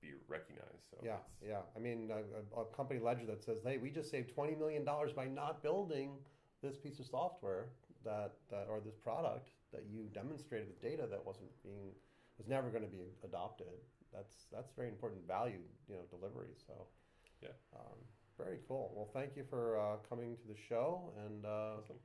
be 0.00 0.08
recognized. 0.28 0.84
So 0.90 0.98
Yeah, 1.04 1.16
yeah. 1.46 1.60
I 1.76 1.78
mean, 1.78 2.10
a, 2.10 2.58
a, 2.58 2.62
a 2.62 2.64
company 2.66 3.00
ledger 3.00 3.26
that 3.26 3.42
says, 3.42 3.58
"Hey, 3.64 3.78
we 3.78 3.90
just 3.90 4.10
saved 4.10 4.32
twenty 4.34 4.54
million 4.54 4.84
dollars 4.84 5.12
by 5.12 5.26
not 5.26 5.62
building 5.62 6.10
this 6.62 6.76
piece 6.76 6.98
of 6.98 7.06
software 7.06 7.66
that, 8.04 8.32
that 8.50 8.66
or 8.68 8.80
this 8.80 8.96
product." 8.96 9.50
that 9.70 9.84
you 9.92 10.04
demonstrated 10.14 10.66
with 10.66 10.80
data 10.80 11.06
that 11.10 11.22
wasn't 11.26 11.50
being 11.62 11.92
was 12.38 12.48
never 12.48 12.70
going 12.70 12.82
to 12.82 12.88
be 12.88 13.12
adopted. 13.22 13.66
That's 14.14 14.46
that's 14.50 14.72
very 14.74 14.88
important 14.88 15.26
value, 15.28 15.60
you 15.90 15.94
know, 15.96 16.00
delivery. 16.08 16.54
So 16.66 16.86
Yeah. 17.42 17.50
um, 17.76 17.98
very 18.38 18.60
cool. 18.66 18.90
Well, 18.96 19.10
thank 19.12 19.36
you 19.36 19.44
for 19.50 19.78
uh, 19.78 19.96
coming 20.08 20.38
to 20.38 20.48
the 20.48 20.56
show, 20.70 21.12
and 21.26 21.44
uh, 21.44 21.48
Awesome. 21.82 21.96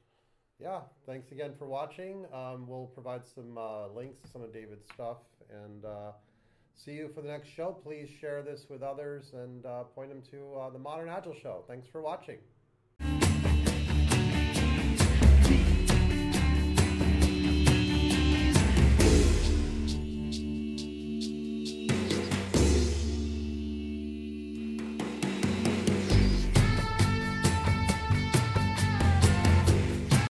yeah, 0.60 0.82
thanks 1.06 1.32
again 1.32 1.54
for 1.58 1.68
watching. 1.68 2.26
Um, 2.34 2.68
we'll 2.68 2.88
provide 2.88 3.26
some 3.26 3.58
uh, 3.58 3.88
links 3.88 4.20
to 4.24 4.28
some 4.28 4.42
of 4.42 4.52
David's 4.52 4.86
stuff, 4.94 5.20
and 5.50 5.86
uh, 5.86 6.12
see 6.76 6.94
you 6.94 7.10
for 7.14 7.22
the 7.22 7.30
next 7.30 7.50
show. 7.50 7.72
Please 7.84 8.10
share 8.20 8.42
this 8.42 8.66
with 8.70 8.82
others 8.82 9.32
and 9.34 9.66
uh, 9.66 9.84
point 9.84 10.10
them 10.10 10.22
to 10.32 10.60
uh, 10.60 10.70
the 10.70 10.80
Modern 10.80 11.10
Agile 11.10 11.36
Show. 11.42 11.64
Thanks 11.68 11.88
for 11.88 12.02
watching. 12.02 12.38